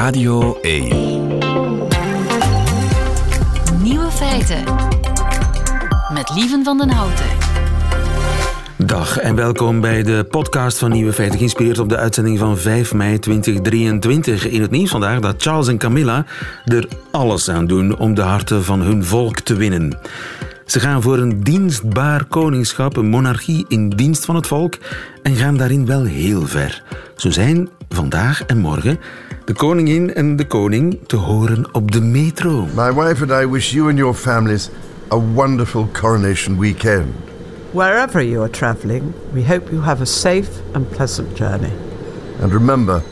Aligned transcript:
Radio 0.00 0.58
1. 0.60 0.88
Nieuwe 3.82 4.10
feiten. 4.10 4.64
Met 6.12 6.30
Lieven 6.34 6.64
van 6.64 6.78
den 6.78 6.90
Houten. 6.90 7.26
Dag 8.76 9.18
en 9.18 9.34
welkom 9.34 9.80
bij 9.80 10.02
de 10.02 10.26
podcast 10.30 10.78
van 10.78 10.90
Nieuwe 10.90 11.12
Feiten, 11.12 11.38
geïnspireerd 11.38 11.78
op 11.78 11.88
de 11.88 11.96
uitzending 11.96 12.38
van 12.38 12.58
5 12.58 12.94
mei 12.94 13.18
2023. 13.18 14.48
In 14.48 14.62
het 14.62 14.70
nieuws 14.70 14.90
vandaag 14.90 15.20
dat 15.20 15.42
Charles 15.42 15.68
en 15.68 15.78
Camilla 15.78 16.24
er 16.64 16.88
alles 17.10 17.48
aan 17.48 17.66
doen 17.66 17.98
om 17.98 18.14
de 18.14 18.22
harten 18.22 18.64
van 18.64 18.80
hun 18.80 19.04
volk 19.04 19.40
te 19.40 19.54
winnen. 19.54 19.98
Ze 20.66 20.80
gaan 20.80 21.02
voor 21.02 21.18
een 21.18 21.42
dienstbaar 21.42 22.24
koningschap, 22.24 22.96
een 22.96 23.08
monarchie 23.08 23.64
in 23.68 23.88
dienst 23.88 24.24
van 24.24 24.34
het 24.34 24.46
volk 24.46 24.78
en 25.22 25.36
gaan 25.36 25.56
daarin 25.56 25.86
wel 25.86 26.04
heel 26.04 26.46
ver. 26.46 26.82
Zo 27.16 27.30
zijn 27.30 27.68
vandaag 27.88 28.44
en 28.44 28.58
morgen 28.58 28.98
de 29.50 29.56
koningin 29.56 30.14
en 30.14 30.36
de 30.36 30.46
koning 30.46 30.98
te 31.06 31.16
horen 31.16 31.74
op 31.74 31.90
de 31.90 32.00
metro. 32.00 32.66
My 32.74 32.92
wife 32.94 33.22
and 33.22 33.42
I 33.42 33.50
wish 33.50 33.72
you 33.72 33.88
and 33.88 33.98
your 33.98 34.14
families 34.14 34.70
a 35.08 35.18
wonderful 35.34 35.88
coronation 35.92 36.58
weekend. 36.58 37.06
Wherever 37.70 38.24
you 38.24 38.40
are 38.40 38.50
travelling, 38.50 39.02
we 39.32 39.46
hope 39.46 39.70
you 39.70 39.82
have 39.82 40.02
a 40.02 40.04
safe 40.04 40.48
and 40.72 40.90
pleasant 40.90 41.38
journey. 41.38 41.72
And 42.42 42.52
remember, 42.52 43.02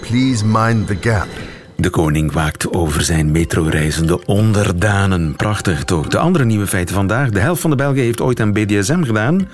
please 0.00 0.44
mind 0.44 0.86
the 0.86 0.96
gap. 1.00 1.28
De 1.76 1.90
koning 1.90 2.32
waakt 2.32 2.72
over 2.72 3.02
zijn 3.02 3.30
metroreizende 3.30 4.26
onderdanen. 4.26 5.36
Prachtig 5.36 5.84
toch? 5.84 6.08
De 6.08 6.18
andere 6.18 6.44
nieuwe 6.44 6.66
feiten 6.66 6.94
vandaag. 6.94 7.30
De 7.30 7.40
helft 7.40 7.60
van 7.60 7.70
de 7.70 7.76
Belgen 7.76 8.02
heeft 8.02 8.20
ooit 8.20 8.40
aan 8.40 8.52
BDSM 8.52 9.02
gedaan. 9.02 9.48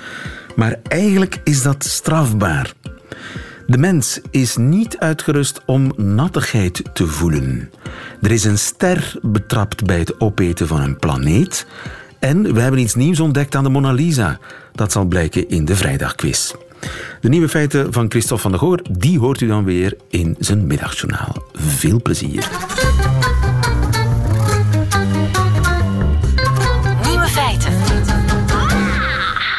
Maar 0.57 0.77
eigenlijk 0.83 1.41
is 1.45 1.63
dat 1.63 1.85
strafbaar. 1.85 2.73
De 3.67 3.79
mens 3.79 4.21
is 4.31 4.57
niet 4.57 4.99
uitgerust 4.99 5.61
om 5.67 5.93
nattigheid 5.97 6.83
te 6.93 7.07
voelen. 7.07 7.71
Er 8.23 8.31
is 8.31 8.45
een 8.45 8.59
ster 8.59 9.19
betrapt 9.23 9.85
bij 9.85 9.99
het 9.99 10.21
opeten 10.21 10.67
van 10.67 10.81
een 10.81 10.99
planeet. 10.99 11.67
En 12.19 12.55
we 12.55 12.61
hebben 12.61 12.81
iets 12.81 12.95
nieuws 12.95 13.21
ontdekt 13.21 13.55
aan 13.55 13.65
de 13.65 13.71
Mona 13.71 13.93
Lisa. 13.93 14.39
Dat 14.73 14.93
zal 14.93 15.05
blijken 15.05 15.49
in 15.49 15.65
de 15.65 15.77
vrijdagquiz. 15.77 16.53
De 17.21 17.29
nieuwe 17.29 17.49
feiten 17.49 17.93
van 17.93 18.11
Christophe 18.11 18.43
van 18.43 18.51
der 18.51 18.61
Goor, 18.61 18.83
die 18.91 19.19
hoort 19.19 19.41
u 19.41 19.47
dan 19.47 19.65
weer 19.65 19.97
in 20.09 20.37
zijn 20.39 20.67
middagjournaal. 20.67 21.43
Veel 21.53 22.03
plezier. 22.03 22.49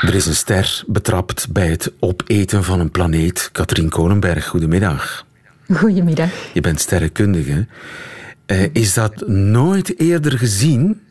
Er 0.06 0.16
is 0.16 0.25
een 0.25 0.36
ster 0.36 0.84
betrapt 0.88 1.52
bij 1.52 1.67
het 1.67 1.92
opeten 2.00 2.64
van 2.64 2.80
een 2.80 2.92
planeet. 2.92 3.50
Katrien 3.52 3.89
Kolenberg, 3.89 4.48
goedemiddag. 4.48 5.25
Goedemiddag. 5.73 6.30
Je 6.53 6.61
bent 6.61 6.80
sterrenkundige. 6.80 7.67
Uh, 8.48 8.64
is 8.73 8.94
dat 8.94 9.28
nooit 9.28 10.00
eerder 10.00 10.38
gezien? 10.38 11.02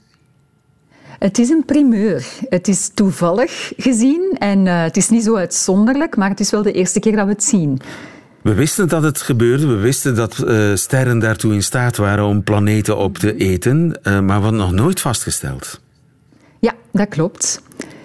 Het 1.18 1.38
is 1.38 1.48
een 1.48 1.64
primeur. 1.64 2.26
Het 2.48 2.68
is 2.68 2.90
toevallig 2.94 3.72
gezien 3.76 4.36
en 4.38 4.66
uh, 4.66 4.82
het 4.82 4.96
is 4.96 5.08
niet 5.08 5.24
zo 5.24 5.36
uitzonderlijk, 5.36 6.16
maar 6.16 6.30
het 6.30 6.40
is 6.40 6.50
wel 6.50 6.62
de 6.62 6.72
eerste 6.72 7.00
keer 7.00 7.16
dat 7.16 7.26
we 7.26 7.32
het 7.32 7.44
zien. 7.44 7.80
We 8.42 8.54
wisten 8.54 8.88
dat 8.88 9.02
het 9.02 9.22
gebeurde. 9.22 9.66
We 9.66 9.76
wisten 9.76 10.14
dat 10.14 10.38
uh, 10.38 10.74
sterren 10.74 11.18
daartoe 11.18 11.52
in 11.52 11.62
staat 11.62 11.96
waren 11.96 12.24
om 12.24 12.42
planeten 12.42 12.96
op 12.96 13.18
te 13.18 13.36
eten, 13.36 13.98
maar 14.02 14.24
we 14.24 14.32
hadden 14.32 14.56
nog 14.56 14.72
nooit 14.72 15.00
vastgesteld. 15.00 15.80
Ja, 16.58 16.74
dat 16.92 17.08
klopt. 17.08 17.62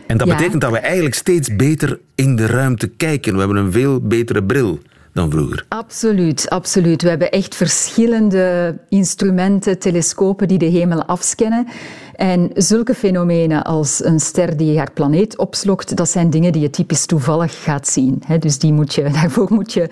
En 0.09 0.17
dat 0.17 0.27
Ja. 0.27 0.35
betekent 0.35 0.61
dat 0.61 0.71
we 0.71 0.77
eigenlijk 0.77 1.15
steeds 1.15 1.55
beter 1.55 1.99
in 2.15 2.35
de 2.35 2.45
ruimte 2.45 2.88
kijken. 2.88 3.33
We 3.33 3.39
hebben 3.39 3.57
een 3.57 3.71
veel 3.71 3.99
betere 4.02 4.43
bril 4.43 4.79
dan 5.13 5.31
vroeger. 5.31 5.65
Absoluut, 5.67 6.49
absoluut. 6.49 7.02
We 7.02 7.09
hebben 7.09 7.31
echt 7.31 7.55
verschillende 7.55 8.77
instrumenten, 8.89 9.80
telescopen 9.80 10.47
die 10.47 10.57
de 10.57 10.65
hemel 10.65 11.03
afscannen. 11.05 11.67
En 12.15 12.49
zulke 12.53 12.93
fenomenen 12.93 13.63
als 13.63 14.03
een 14.05 14.19
ster 14.19 14.58
die 14.58 14.77
haar 14.77 14.92
planeet 14.93 15.37
opslokt, 15.37 15.95
dat 15.95 16.09
zijn 16.09 16.30
dingen 16.30 16.52
die 16.52 16.61
je 16.61 16.69
typisch 16.69 17.05
toevallig 17.05 17.64
gaat 17.64 17.87
zien. 17.87 18.21
Dus 18.39 18.58
die 18.59 18.73
moet 18.73 18.93
je, 18.95 19.03
daarvoor 19.21 19.48
moet 19.49 19.73
je 19.73 19.89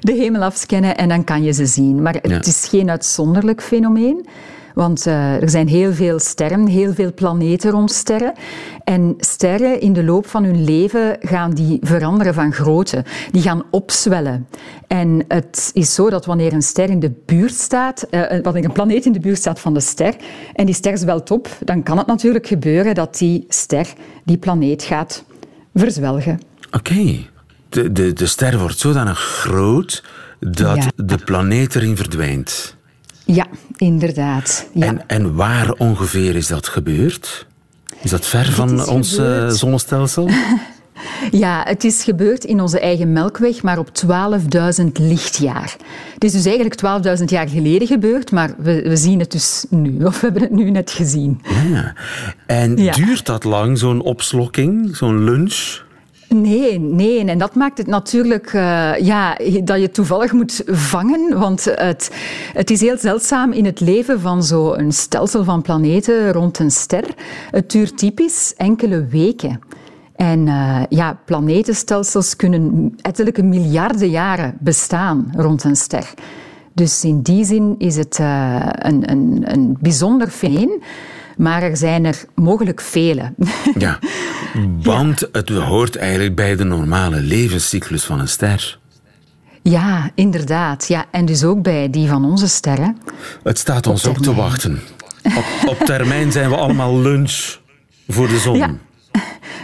de 0.00 0.12
hemel 0.12 0.42
afscannen 0.42 0.96
en 0.96 1.08
dan 1.08 1.24
kan 1.24 1.42
je 1.42 1.52
ze 1.52 1.66
zien. 1.66 2.02
Maar 2.02 2.18
Ja. 2.22 2.34
het 2.34 2.46
is 2.46 2.66
geen 2.68 2.90
uitzonderlijk 2.90 3.62
fenomeen. 3.62 4.26
Want 4.74 5.06
eh, 5.06 5.42
er 5.42 5.50
zijn 5.50 5.68
heel 5.68 5.92
veel 5.92 6.18
sterren, 6.18 6.66
heel 6.66 6.92
veel 6.94 7.14
planeten 7.14 7.70
rond 7.70 7.92
sterren. 7.92 8.32
En 8.84 9.14
sterren 9.18 9.80
in 9.80 9.92
de 9.92 10.04
loop 10.04 10.26
van 10.26 10.44
hun 10.44 10.64
leven 10.64 11.16
gaan 11.20 11.50
die 11.50 11.78
veranderen 11.82 12.34
van 12.34 12.52
grootte. 12.52 13.04
Die 13.30 13.42
gaan 13.42 13.62
opzwellen. 13.70 14.46
En 14.86 15.24
het 15.28 15.70
is 15.74 15.94
zo 15.94 16.10
dat 16.10 16.26
wanneer 16.26 16.52
een 16.52 16.62
ster 16.62 16.90
in 16.90 17.00
de 17.00 17.12
buurt 17.26 17.54
staat, 17.54 18.02
eh, 18.02 18.42
wanneer 18.42 18.64
een 18.64 18.72
planeet 18.72 19.04
in 19.06 19.12
de 19.12 19.20
buurt 19.20 19.38
staat 19.38 19.60
van 19.60 19.74
de 19.74 19.80
ster, 19.80 20.14
en 20.54 20.66
die 20.66 20.74
ster 20.74 20.98
zwelt 20.98 21.30
op, 21.30 21.48
dan 21.64 21.82
kan 21.82 21.98
het 21.98 22.06
natuurlijk 22.06 22.46
gebeuren 22.46 22.94
dat 22.94 23.18
die 23.18 23.44
ster 23.48 23.86
die 24.24 24.38
planeet 24.38 24.82
gaat 24.82 25.24
verzwelgen. 25.74 26.40
Oké. 26.70 27.16
De, 27.68 27.92
de, 27.92 28.12
de 28.12 28.26
ster 28.26 28.58
wordt 28.58 28.78
zodanig 28.78 29.18
groot 29.18 30.04
dat 30.40 30.76
Ja. 30.76 31.04
de 31.04 31.18
planeet 31.24 31.74
erin 31.74 31.96
verdwijnt. 31.96 32.76
Ja, 33.34 33.46
inderdaad. 33.76 34.66
Ja. 34.74 34.86
En, 34.86 35.02
en 35.06 35.34
waar 35.34 35.72
ongeveer 35.72 36.36
is 36.36 36.46
dat 36.46 36.68
gebeurd? 36.68 37.46
Is 38.02 38.10
dat 38.10 38.26
ver 38.26 38.52
van 38.52 38.88
ons 38.88 39.10
eh, 39.16 39.24
gebeurd- 39.24 39.56
zonnestelsel? 39.56 40.28
Ja, 41.30 41.62
het 41.66 41.84
is 41.84 42.04
gebeurd 42.04 42.44
in 42.44 42.60
onze 42.60 42.80
eigen 42.80 43.12
melkweg, 43.12 43.62
maar 43.62 43.78
op 43.78 43.88
12.000 44.06 44.84
lichtjaar. 44.92 45.76
Het 46.14 46.24
is 46.24 46.32
dus 46.32 46.44
eigenlijk 46.44 46.80
12.000 47.18 47.24
jaar 47.24 47.48
geleden 47.48 47.86
gebeurd, 47.88 48.30
maar 48.30 48.54
we, 48.58 48.82
we 48.82 48.96
zien 48.96 49.18
het 49.18 49.30
dus 49.32 49.64
nu, 49.70 50.04
of 50.04 50.14
we 50.20 50.24
hebben 50.26 50.42
het 50.42 50.50
nu 50.50 50.70
net 50.70 50.90
gezien. 50.90 51.40
Ja. 51.72 51.94
En 52.46 52.76
Ja. 52.76 52.92
duurt 52.92 53.26
dat 53.26 53.44
lang, 53.44 53.78
zo'n 53.78 54.00
opslokking, 54.02 54.96
zo'n 54.96 55.24
lunch? 55.24 55.80
Nee, 56.34 56.78
nee. 56.78 57.24
En 57.24 57.38
dat 57.38 57.54
maakt 57.54 57.78
het 57.78 57.86
natuurlijk 57.86 58.46
eh, 58.52 58.92
ja, 58.98 59.36
dat 59.64 59.80
je 59.80 59.90
toevallig 59.90 60.32
moet 60.32 60.62
vangen. 60.66 61.38
Want 61.38 61.64
het, 61.64 62.10
het 62.52 62.70
is 62.70 62.80
heel 62.80 62.98
zeldzaam 62.98 63.52
in 63.52 63.64
het 63.64 63.80
leven 63.80 64.20
van 64.20 64.42
zo'n 64.42 64.92
stelsel 64.92 65.44
van 65.44 65.62
planeten 65.62 66.32
rond 66.32 66.58
een 66.58 66.70
ster. 66.70 67.04
Het 67.50 67.70
duurt 67.70 67.98
typisch 67.98 68.54
enkele 68.56 69.06
weken. 69.06 69.60
En 70.16 70.48
eh, 70.48 70.82
ja, 70.88 71.20
planetenstelsels 71.24 72.36
kunnen 72.36 72.94
ettelijke 73.02 73.42
miljarden 73.42 74.10
jaren 74.10 74.56
bestaan 74.60 75.32
rond 75.36 75.64
een 75.64 75.76
ster. 75.76 76.14
Dus 76.72 77.04
in 77.04 77.22
die 77.22 77.44
zin 77.44 77.74
is 77.78 77.96
het 77.96 78.18
eh, 78.18 78.66
een, 78.72 79.10
een, 79.10 79.42
een 79.44 79.76
bijzonder 79.80 80.28
fenomeen. 80.28 80.82
Maar 81.40 81.62
er 81.62 81.76
zijn 81.76 82.04
er 82.04 82.24
mogelijk 82.34 82.80
vele. 82.80 83.32
Ja. 83.78 83.98
Want 84.82 85.28
het 85.32 85.48
hoort 85.48 85.96
eigenlijk 85.96 86.34
bij 86.34 86.56
de 86.56 86.64
normale 86.64 87.20
levenscyclus 87.20 88.04
van 88.04 88.20
een 88.20 88.28
ster. 88.28 88.78
Ja, 89.62 90.10
inderdaad. 90.14 90.88
Ja, 90.88 91.04
en 91.10 91.24
dus 91.24 91.44
ook 91.44 91.62
bij 91.62 91.90
die 91.90 92.08
van 92.08 92.24
onze 92.24 92.48
sterren. 92.48 92.98
Het 93.42 93.58
staat 93.58 93.86
ons 93.86 94.06
ook 94.06 94.22
te 94.22 94.34
wachten. 94.34 94.80
Op, 95.22 95.44
op 95.66 95.78
termijn 95.78 96.32
zijn 96.32 96.48
we 96.50 96.56
allemaal 96.56 97.00
lunch 97.00 97.56
voor 98.08 98.28
de 98.28 98.38
zon. 98.38 98.56
Ja. 98.56 98.74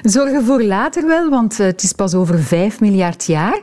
Zorgen 0.07 0.45
voor 0.45 0.63
later 0.63 1.07
wel, 1.07 1.31
want 1.31 1.61
eh, 1.61 1.67
het 1.67 1.83
is 1.83 1.93
pas 1.93 2.15
over 2.15 2.39
5 2.39 2.81
miljard 2.81 3.25
jaar 3.25 3.61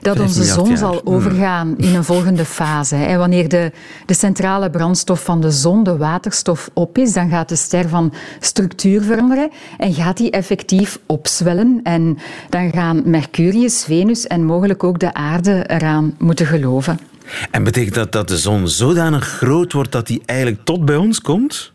dat 0.00 0.20
onze 0.20 0.44
zon 0.44 0.68
jaar. 0.68 0.76
zal 0.76 1.00
Hmm. 1.04 1.14
overgaan 1.14 1.74
in 1.78 1.94
een 1.94 2.04
volgende 2.04 2.44
fase. 2.44 2.96
En 2.96 3.18
wanneer 3.18 3.48
de, 3.48 3.72
de 4.06 4.14
centrale 4.14 4.70
brandstof 4.70 5.24
van 5.24 5.40
de 5.40 5.50
zon, 5.50 5.82
de 5.82 5.96
waterstof, 5.96 6.70
op 6.72 6.98
is, 6.98 7.12
dan 7.12 7.28
gaat 7.28 7.48
de 7.48 7.56
ster 7.56 7.88
van 7.88 8.12
structuur 8.40 9.02
veranderen 9.02 9.50
en 9.78 9.94
gaat 9.94 10.16
die 10.16 10.30
effectief 10.30 10.98
opzwellen. 11.06 11.80
En 11.82 12.18
dan 12.48 12.72
gaan 12.72 13.02
Mercurius, 13.04 13.84
Venus 13.84 14.26
en 14.26 14.44
mogelijk 14.44 14.84
ook 14.84 14.98
de 14.98 15.14
aarde 15.14 15.64
eraan 15.66 16.14
moeten 16.18 16.46
geloven. 16.46 16.98
En 17.50 17.64
betekent 17.64 17.94
dat 17.94 18.12
dat 18.12 18.28
de 18.28 18.38
zon 18.38 18.68
zodanig 18.68 19.26
groot 19.26 19.72
wordt 19.72 19.92
dat 19.92 20.06
die 20.06 20.22
eigenlijk 20.26 20.64
tot 20.64 20.84
bij 20.84 20.96
ons 20.96 21.20
komt? 21.20 21.72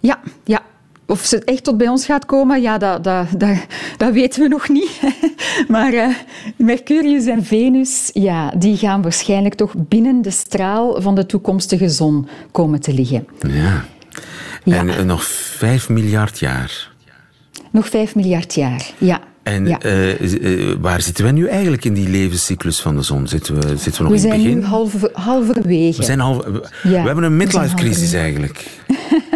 Ja, 0.00 0.20
ja. 0.44 0.62
Of 1.10 1.24
ze 1.24 1.44
echt 1.44 1.64
tot 1.64 1.76
bij 1.76 1.88
ons 1.88 2.04
gaat 2.04 2.26
komen, 2.26 2.60
ja, 2.60 2.78
dat, 2.78 3.04
dat, 3.04 3.26
dat, 3.36 3.56
dat 3.96 4.12
weten 4.12 4.42
we 4.42 4.48
nog 4.48 4.68
niet. 4.68 5.00
Maar 5.68 5.92
eh, 5.92 6.08
Mercurius 6.56 7.26
en 7.26 7.44
Venus, 7.44 8.10
ja, 8.12 8.52
die 8.56 8.76
gaan 8.76 9.02
waarschijnlijk 9.02 9.54
toch 9.54 9.74
binnen 9.76 10.22
de 10.22 10.30
straal 10.30 11.02
van 11.02 11.14
de 11.14 11.26
toekomstige 11.26 11.88
zon 11.88 12.28
komen 12.50 12.80
te 12.80 12.94
liggen. 12.94 13.26
Ja. 13.48 13.84
Ja. 14.64 14.76
En 14.76 14.88
eh, 14.88 15.04
nog 15.04 15.24
5 15.24 15.88
miljard 15.88 16.38
jaar. 16.38 16.90
Nog 17.70 17.88
5 17.88 18.14
miljard 18.14 18.54
jaar, 18.54 18.90
ja. 18.98 19.20
En 19.50 19.66
ja. 19.66 19.78
eh, 19.78 20.70
eh, 20.70 20.76
waar 20.80 21.00
zitten 21.00 21.24
we 21.24 21.30
nu 21.30 21.46
eigenlijk 21.46 21.84
in 21.84 21.94
die 21.94 22.08
levenscyclus 22.08 22.80
van 22.80 22.96
de 22.96 23.02
zon? 23.02 23.26
Zitten 23.26 23.54
we, 23.54 23.76
zitten 23.76 24.02
we 24.04 24.10
nog 24.10 24.20
we 24.20 24.26
in 24.26 24.30
het 24.30 24.32
zijn 24.32 24.42
begin? 24.42 24.58
nu 24.58 24.64
halver, 24.64 25.10
halverwege. 25.12 25.96
We, 25.96 26.04
zijn 26.04 26.18
we, 26.18 26.68
Ja, 26.82 26.88
we 26.88 26.88
hebben 26.88 27.06
een 27.06 27.16
we 27.16 27.20
zijn 27.20 27.36
midlife 27.36 27.74
crisis 27.74 28.12
halverwege. 28.12 28.16
eigenlijk. 28.16 28.66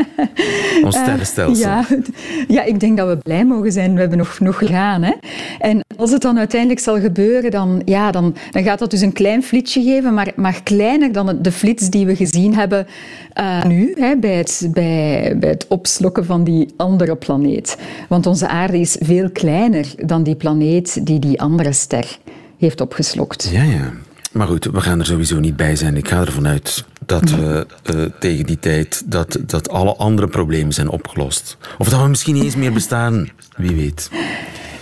Ons 0.85 0.97
sterrenstelsel. 0.97 1.67
Ja, 1.67 1.87
ja, 2.57 2.63
ik 2.63 2.81
denk 2.81 2.97
dat 2.97 3.09
we 3.09 3.17
blij 3.17 3.45
mogen 3.45 3.73
zijn. 3.73 3.95
We 3.95 4.01
hebben 4.01 4.19
nog 4.19 4.37
genoeg 4.37 4.59
gedaan. 4.59 5.03
Hè? 5.03 5.13
En 5.59 5.84
Als 5.97 6.11
het 6.11 6.23
dan 6.23 6.39
uiteindelijk 6.39 6.81
zal 6.81 7.01
gebeuren, 7.01 7.51
dan, 7.51 7.83
ja, 7.85 8.11
dan, 8.11 8.35
dan 8.51 8.63
gaat 8.63 8.79
dat 8.79 8.91
dus 8.91 9.01
een 9.01 9.13
klein 9.13 9.43
flitsje 9.43 9.83
geven, 9.83 10.15
maar, 10.15 10.33
maar 10.37 10.63
kleiner 10.63 11.13
dan 11.13 11.39
de 11.41 11.53
flits 11.53 11.91
die 11.91 12.07
we 12.07 12.17
gezien 12.17 12.55
hebben 12.55 12.87
uh, 13.41 13.65
nu 13.65 13.95
hè, 13.99 14.17
bij, 14.17 14.37
het, 14.37 14.69
bij, 14.73 15.37
het 15.41 15.67
opslokken 15.69 16.25
van 16.25 16.45
die 16.45 16.75
andere 16.77 17.17
planeet. 17.17 17.79
Want 18.09 18.27
onze 18.27 18.49
aarde 18.49 18.79
is 18.79 18.97
veel 19.01 19.31
kleiner 19.31 19.87
dan 20.07 20.23
die 20.23 20.37
planeet 20.37 21.07
die 21.07 21.19
die 21.19 21.41
andere 21.41 21.73
ster 21.73 22.19
heeft 22.59 22.81
opgeslokt. 22.81 23.49
Ja, 23.53 23.63
ja. 23.63 23.93
Maar 24.33 24.47
goed, 24.47 24.65
we 24.65 24.81
gaan 24.81 24.99
er 24.99 25.07
sowieso 25.07 25.41
niet 25.41 25.57
bij 25.57 25.77
zijn. 25.77 25.97
Ik 25.97 26.09
ga 26.09 26.21
ervan 26.21 26.47
uit 26.47 26.85
dat 27.07 27.31
we 27.31 27.67
uh, 27.95 28.05
tegen 28.21 28.47
die 28.47 28.59
tijd 28.59 29.03
dat, 29.07 29.39
dat 29.47 29.69
alle 29.69 29.95
andere 29.97 30.29
problemen 30.29 30.73
zijn 30.73 30.89
opgelost. 30.89 31.57
Of 31.79 31.89
dat 31.89 32.01
we 32.01 32.09
misschien 32.09 32.35
niet 32.35 32.45
eens 32.45 32.57
meer 32.57 32.73
bestaan, 32.73 33.29
wie 33.57 33.77
weet. 33.77 34.11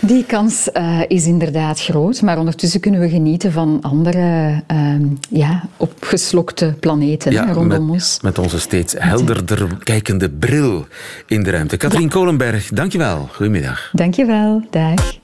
Die 0.05 0.25
kans 0.25 0.69
uh, 0.73 1.01
is 1.07 1.25
inderdaad 1.25 1.79
groot, 1.79 2.21
maar 2.21 2.37
ondertussen 2.37 2.79
kunnen 2.79 2.99
we 2.99 3.09
genieten 3.09 3.51
van 3.51 3.79
andere 3.81 4.61
uh, 4.71 4.95
ja, 5.29 5.63
opgeslokte 5.77 6.75
planeten 6.79 7.31
ja, 7.31 7.45
rondom 7.53 7.67
met, 7.67 7.79
ons. 7.79 8.19
Met 8.21 8.39
onze 8.39 8.59
steeds 8.59 8.95
helderder 8.97 9.77
kijkende 9.83 10.29
bril 10.29 10.87
in 11.27 11.43
de 11.43 11.49
ruimte. 11.49 11.77
Katrien 11.77 12.01
ja. 12.01 12.09
Kolenberg, 12.09 12.69
dankjewel. 12.69 13.29
Goedemiddag. 13.33 13.89
Dankjewel, 13.93 14.63
dag. 14.69 15.17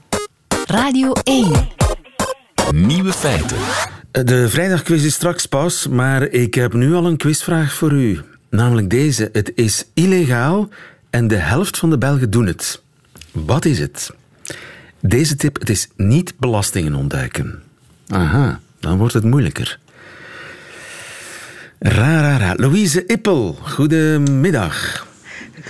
Radio 0.65 1.11
1. 1.23 1.51
Nieuwe 2.71 3.11
feiten. 3.11 3.57
De 4.11 4.49
vrijdagquiz 4.49 5.03
is 5.03 5.13
straks 5.13 5.45
pas, 5.45 5.87
maar 5.87 6.23
ik 6.23 6.53
heb 6.53 6.73
nu 6.73 6.93
al 6.93 7.05
een 7.05 7.17
quizvraag 7.17 7.73
voor 7.73 7.91
u. 7.91 8.21
Namelijk 8.49 8.89
deze. 8.89 9.29
Het 9.33 9.51
is 9.55 9.85
illegaal 9.93 10.69
en 11.09 11.27
de 11.27 11.37
helft 11.37 11.77
van 11.77 11.89
de 11.89 11.97
Belgen 11.97 12.29
doen 12.29 12.45
het. 12.45 12.81
Wat 13.31 13.65
is 13.65 13.79
het? 13.79 14.17
Deze 15.01 15.35
tip, 15.35 15.59
het 15.59 15.69
is 15.69 15.87
niet 15.95 16.33
belastingen 16.37 16.95
ontduiken. 16.95 17.61
Aha, 18.07 18.59
dan 18.79 18.97
wordt 18.97 19.13
het 19.13 19.23
moeilijker. 19.23 19.79
Ra, 21.79 22.21
ra, 22.21 22.37
ra. 22.37 22.53
Louise 22.55 23.05
Ippel, 23.05 23.57
goedemiddag. 23.61 25.07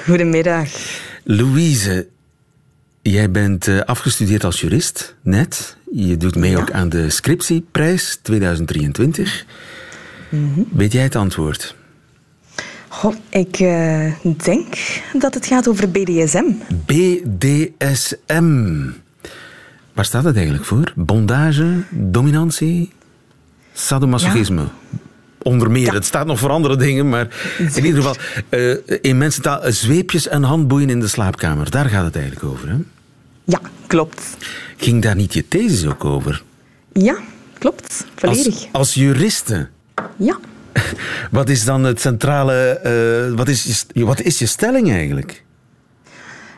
Goedemiddag. 0.05 0.67
Louise, 1.23 2.07
jij 3.01 3.31
bent 3.31 3.67
uh, 3.67 3.79
afgestudeerd 3.81 4.43
als 4.43 4.61
jurist, 4.61 5.15
net. 5.21 5.77
Je 5.91 6.17
doet 6.17 6.35
mee 6.35 6.51
Ja. 6.51 6.57
ook 6.59 6.71
aan 6.71 6.89
de 6.89 7.09
Scriptieprijs 7.09 8.19
2023. 8.21 9.45
Mhm. 10.29 10.61
Weet 10.71 10.91
jij 10.91 11.03
het 11.03 11.15
antwoord? 11.15 11.75
Goh, 12.87 13.15
ik 13.29 13.59
eh, 13.59 14.11
denk 14.43 14.75
dat 15.13 15.33
het 15.33 15.45
gaat 15.45 15.67
over 15.67 15.89
BDSM. 15.91 16.45
BDSM. 16.85 18.87
Waar 19.99 20.07
staat 20.07 20.23
het 20.23 20.35
eigenlijk 20.35 20.65
voor? 20.65 20.93
Bondage, 20.95 21.83
dominantie, 21.89 22.91
sadomasochisme. 23.73 24.63
Onder 25.41 25.71
meer. 25.71 25.85
Ja. 25.85 25.93
Het 25.93 26.05
staat 26.05 26.25
nog 26.25 26.39
voor 26.39 26.49
andere 26.49 26.75
dingen, 26.75 27.09
maar 27.09 27.27
in 27.75 27.85
ieder 27.85 28.03
geval 28.03 28.15
eh, 28.49 28.97
in 29.01 29.17
mensentaal 29.17 29.63
eh, 29.63 29.71
zweepjes 29.71 30.27
en 30.27 30.43
handboeien 30.43 30.89
in 30.89 30.99
de 30.99 31.07
slaapkamer. 31.07 31.71
Daar 31.71 31.85
gaat 31.85 32.05
het 32.05 32.15
eigenlijk 32.15 32.45
over. 32.45 32.69
Hè? 32.69 32.75
Ja, 33.43 33.59
klopt. 33.87 34.37
Ging 34.77 35.01
daar 35.01 35.15
niet 35.15 35.33
je 35.33 35.47
thesis 35.47 35.85
ook 35.85 36.05
over? 36.05 36.43
Ja, 36.93 37.17
klopt. 37.57 38.05
Volledig. 38.15 38.45
Als, 38.45 38.69
als 38.71 38.93
juriste. 38.93 39.69
Ja. 40.17 40.39
Wat 41.31 41.49
is 41.49 41.65
dan 41.65 41.83
het 41.83 42.01
centrale... 42.01 42.53
eh, 42.53 43.37
wat, 43.37 43.47
is 43.47 43.85
je, 43.93 44.05
wat 44.05 44.21
is 44.21 44.39
je 44.39 44.45
stelling 44.45 44.91
eigenlijk? 44.91 45.43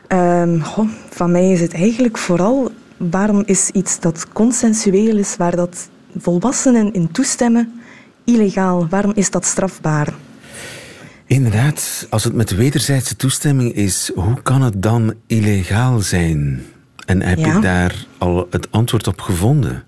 Ehm, 0.08 0.60
goh, 0.60 0.88
van 1.10 1.30
mij 1.30 1.50
is 1.50 1.60
het 1.60 1.74
eigenlijk 1.74 2.18
vooral 2.18 2.72
waarom 3.10 3.42
is 3.46 3.70
iets 3.70 4.00
dat 4.00 4.26
consensueel 4.32 5.16
is, 5.16 5.36
waar 5.36 5.56
dat 5.56 5.88
volwassenen 6.18 6.92
in 6.92 7.10
toestemmen, 7.10 7.80
illegaal? 8.24 8.86
Waarom 8.88 9.12
is 9.14 9.30
dat 9.30 9.44
strafbaar? 9.44 10.14
Inderdaad, 11.26 12.06
als 12.10 12.24
het 12.24 12.34
met 12.34 12.56
wederzijdse 12.56 13.16
toestemming 13.16 13.74
is, 13.74 14.10
hoe 14.14 14.42
kan 14.42 14.62
het 14.62 14.82
dan 14.82 15.14
illegaal 15.26 16.00
zijn? 16.00 16.62
En 17.06 17.22
heb 17.22 17.38
Ja. 17.38 17.54
je 17.54 17.60
daar 17.60 18.06
al 18.18 18.46
het 18.50 18.70
antwoord 18.70 19.06
op 19.06 19.20
gevonden? 19.20 19.84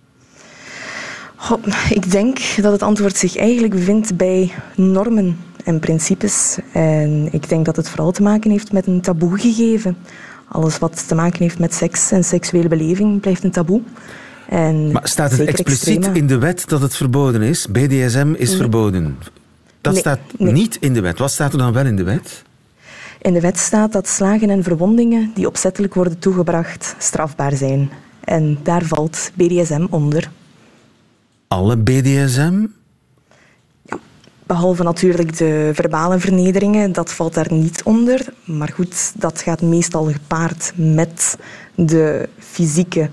Goh, 1.37 1.63
ik 1.91 2.11
denk 2.11 2.39
dat 2.57 2.73
het 2.73 2.83
antwoord 2.83 3.17
zich 3.17 3.37
eigenlijk 3.37 3.75
bevindt 3.75 4.17
bij 4.17 4.53
normen 4.77 5.37
en 5.65 5.79
principes. 5.81 6.59
En 6.73 7.29
ik 7.33 7.49
denk 7.49 7.65
dat 7.65 7.77
het 7.77 7.89
vooral 7.89 8.13
te 8.13 8.23
maken 8.23 8.51
heeft 8.51 8.73
met 8.73 8.87
een 8.87 9.01
taboe 9.01 9.39
gegeven. 9.39 9.97
Alles 10.49 10.79
wat 10.79 11.09
te 11.09 11.15
maken 11.15 11.39
heeft 11.43 11.59
met 11.59 11.75
seks 11.75 12.11
en 12.11 12.25
seksuele 12.25 12.69
beleving 12.69 13.21
blijft 13.21 13.45
een 13.45 13.51
taboe. 13.51 13.81
En 14.49 14.93
Maar 14.93 15.09
staat 15.09 15.31
het 15.31 15.41
expliciet 15.41 15.97
extreme- 15.97 16.19
in 16.19 16.27
de 16.27 16.39
wet 16.39 16.69
dat 16.69 16.81
het 16.81 16.97
verboden 16.97 17.43
is? 17.43 17.67
BDSM 17.71 18.35
is 18.37 18.57
verboden. 18.57 19.19
Dat 19.81 19.93
Nee, 19.93 20.03
staat 20.03 20.19
nee. 20.39 20.53
niet 20.53 20.77
in 20.81 20.93
de 20.93 21.01
wet. 21.01 21.19
Wat 21.19 21.31
staat 21.31 21.53
er 21.53 21.59
dan 21.59 21.73
wel 21.73 21.87
in 21.87 21.97
de 21.97 22.03
wet? 22.03 22.43
In 23.21 23.33
de 23.33 23.41
wet 23.41 23.59
staat 23.59 23.93
dat 23.93 24.09
slagen 24.09 24.51
en 24.51 24.63
verwondingen 24.63 25.31
die 25.35 25.47
opzettelijk 25.47 25.95
worden 25.95 26.19
toegebracht 26.19 26.95
strafbaar 26.99 27.57
zijn. 27.57 27.91
En 28.25 28.59
daar 28.63 28.83
valt 28.85 29.31
BDSM 29.35 29.87
onder. 29.91 30.31
Alle 31.49 31.77
BDSM? 31.77 32.67
Behalve 34.47 34.83
natuurlijk 34.83 35.37
de 35.37 35.71
verbale 35.75 36.19
vernederingen, 36.19 36.93
dat 36.93 37.13
valt 37.13 37.35
daar 37.35 37.53
niet 37.53 37.83
onder. 37.83 38.21
Maar 38.45 38.71
goed, 38.75 39.13
dat 39.17 39.41
gaat 39.41 39.63
meestal 39.63 40.05
gepaard 40.13 40.73
met 40.75 41.39
de 41.75 42.29
fysieke, 42.39 43.11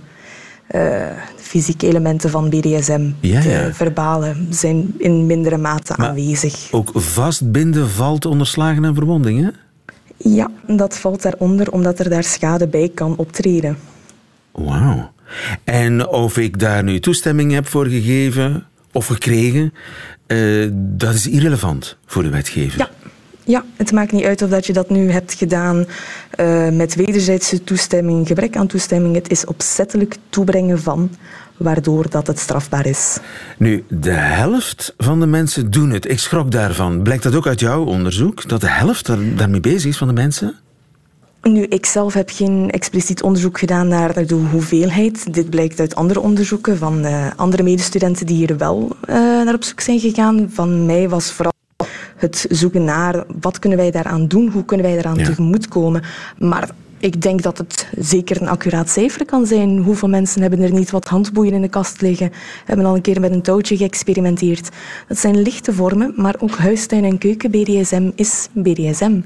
eh, 0.68 1.08
fysieke 1.36 1.88
elementen 1.88 2.30
van 2.30 2.50
BDSM. 2.50 3.10
Ja, 3.20 3.42
ja. 3.42 3.66
De 3.66 3.74
verbale 3.74 4.36
zijn 4.50 4.94
in 4.98 5.26
mindere 5.26 5.58
mate 5.58 5.94
Maar- 5.98 6.08
aanwezig. 6.08 6.68
Ook 6.72 6.92
vastbinden 6.94 7.90
valt 7.90 8.26
onder 8.26 8.48
slagen 8.48 8.86
en 8.86 8.96
verwondingen? 8.96 9.56
Ja, 10.18 10.52
dat 10.68 10.98
valt 10.98 11.22
daaronder 11.22 11.72
omdat 11.72 12.00
er 12.00 12.10
daar 12.10 12.24
schade 12.24 12.68
bij 12.68 12.92
kan 12.94 13.14
optreden. 13.18 13.78
Wauw. 14.52 15.12
En 15.64 16.08
of 16.08 16.38
ik 16.38 16.60
daar 16.60 16.84
nu 16.84 17.00
toestemming 17.00 17.52
heb 17.52 17.68
voor 17.68 17.86
gegeven 17.86 18.66
of 18.92 19.06
gekregen, 19.08 19.74
eh, 20.32 20.70
dat 20.74 21.14
is 21.14 21.28
irrelevant 21.28 21.98
voor 22.06 22.24
de 22.24 22.30
wetgever. 22.30 22.80
Ja. 22.80 22.90
Ja, 23.44 23.64
het 23.76 23.92
maakt 23.92 24.12
niet 24.12 24.24
uit 24.24 24.42
of 24.42 24.50
dat 24.50 24.66
je 24.66 24.74
dat 24.74 24.90
nu 24.90 25.12
hebt 25.12 25.34
gedaan 25.34 25.86
eh, 26.30 26.70
met 26.70 26.96
wederzijdse 26.96 27.64
toestemming, 27.64 28.28
gebrek 28.28 28.56
aan 28.56 28.68
toestemming. 28.68 29.16
Het 29.16 29.30
is 29.30 29.46
opzettelijk 29.46 30.16
toebrengen 30.30 30.80
van, 30.80 31.12
waardoor 31.58 32.10
dat 32.10 32.28
het 32.28 32.40
strafbaar 32.40 32.86
is. 32.86 33.18
Nu, 33.58 33.84
de 33.90 34.12
helft 34.12 34.94
van 34.98 35.20
de 35.20 35.26
mensen 35.26 35.72
doen 35.72 35.90
het. 35.90 36.10
Ik 36.10 36.20
schrok 36.20 36.52
daarvan. 36.52 37.02
Blijkt 37.02 37.24
dat 37.24 37.36
ook 37.36 37.48
uit 37.48 37.60
jouw 37.60 37.84
onderzoek? 37.84 38.48
Dat 38.48 38.62
de 38.62 38.70
helft 38.70 39.06
daar, 39.06 39.36
daarmee 39.36 39.60
bezig 39.60 39.90
is 39.90 39.98
van 39.98 40.08
de 40.08 40.14
mensen? 40.14 40.56
Nu, 41.42 41.64
ik 41.64 41.86
zelf 41.86 42.14
heb 42.14 42.30
geen 42.30 42.70
expliciet 42.70 43.24
onderzoek 43.24 43.60
gedaan 43.60 43.88
naar 43.88 44.26
de 44.26 44.36
hoeveelheid. 44.36 45.34
Dit 45.34 45.50
blijkt 45.50 45.80
uit 45.80 45.96
andere 45.96 46.20
onderzoeken 46.20 46.78
van 46.78 47.04
eh, 47.06 47.28
andere 47.36 47.64
medestudenten 47.64 48.26
die 48.26 48.36
hier 48.36 48.58
wel 48.58 48.96
eh, 49.02 49.16
naar 49.16 49.54
op 49.54 49.64
zoek 49.64 49.80
zijn 49.80 50.00
gegaan. 50.00 50.50
Van 50.54 50.86
mij 50.86 51.10
was 51.10 51.32
vooral 51.32 51.54
het 52.18 52.46
zoeken 52.50 52.84
naar 52.84 53.24
wat 53.42 53.60
kunnen 53.60 53.80
wij 53.80 53.92
daaraan 53.92 54.28
doen, 54.28 54.50
hoe 54.50 54.66
kunnen 54.66 54.86
wij 54.86 54.96
daaraan 54.96 55.18
Ja. 55.18 55.26
tegemoetkomen. 55.26 56.04
Maar 56.38 56.70
ik 56.98 57.22
denk 57.22 57.42
dat 57.42 57.58
het 57.58 57.88
zeker 58.00 58.42
een 58.42 58.48
accuraat 58.50 58.90
cijfer 58.90 59.26
kan 59.26 59.46
zijn. 59.46 59.78
Hoeveel 59.78 60.10
mensen 60.10 60.42
hebben 60.42 60.62
er 60.62 60.74
niet 60.74 60.92
wat 60.92 61.08
handboeien 61.08 61.54
in 61.54 61.62
de 61.62 61.68
kast 61.70 62.02
liggen, 62.02 62.32
hebben 62.66 62.86
al 62.86 62.96
een 62.96 63.02
keer 63.02 63.20
met 63.20 63.32
een 63.32 63.42
touwtje 63.42 63.78
geëxperimenteerd. 63.78 64.70
Dat 65.08 65.18
zijn 65.18 65.42
lichte 65.42 65.74
vormen, 65.74 66.14
maar 66.16 66.36
ook 66.40 66.58
huistuin- 66.58 67.04
en 67.06 67.18
keuken 67.18 67.52
BDSM 67.52 68.10
is 68.16 68.48
BDSM. 68.54 69.20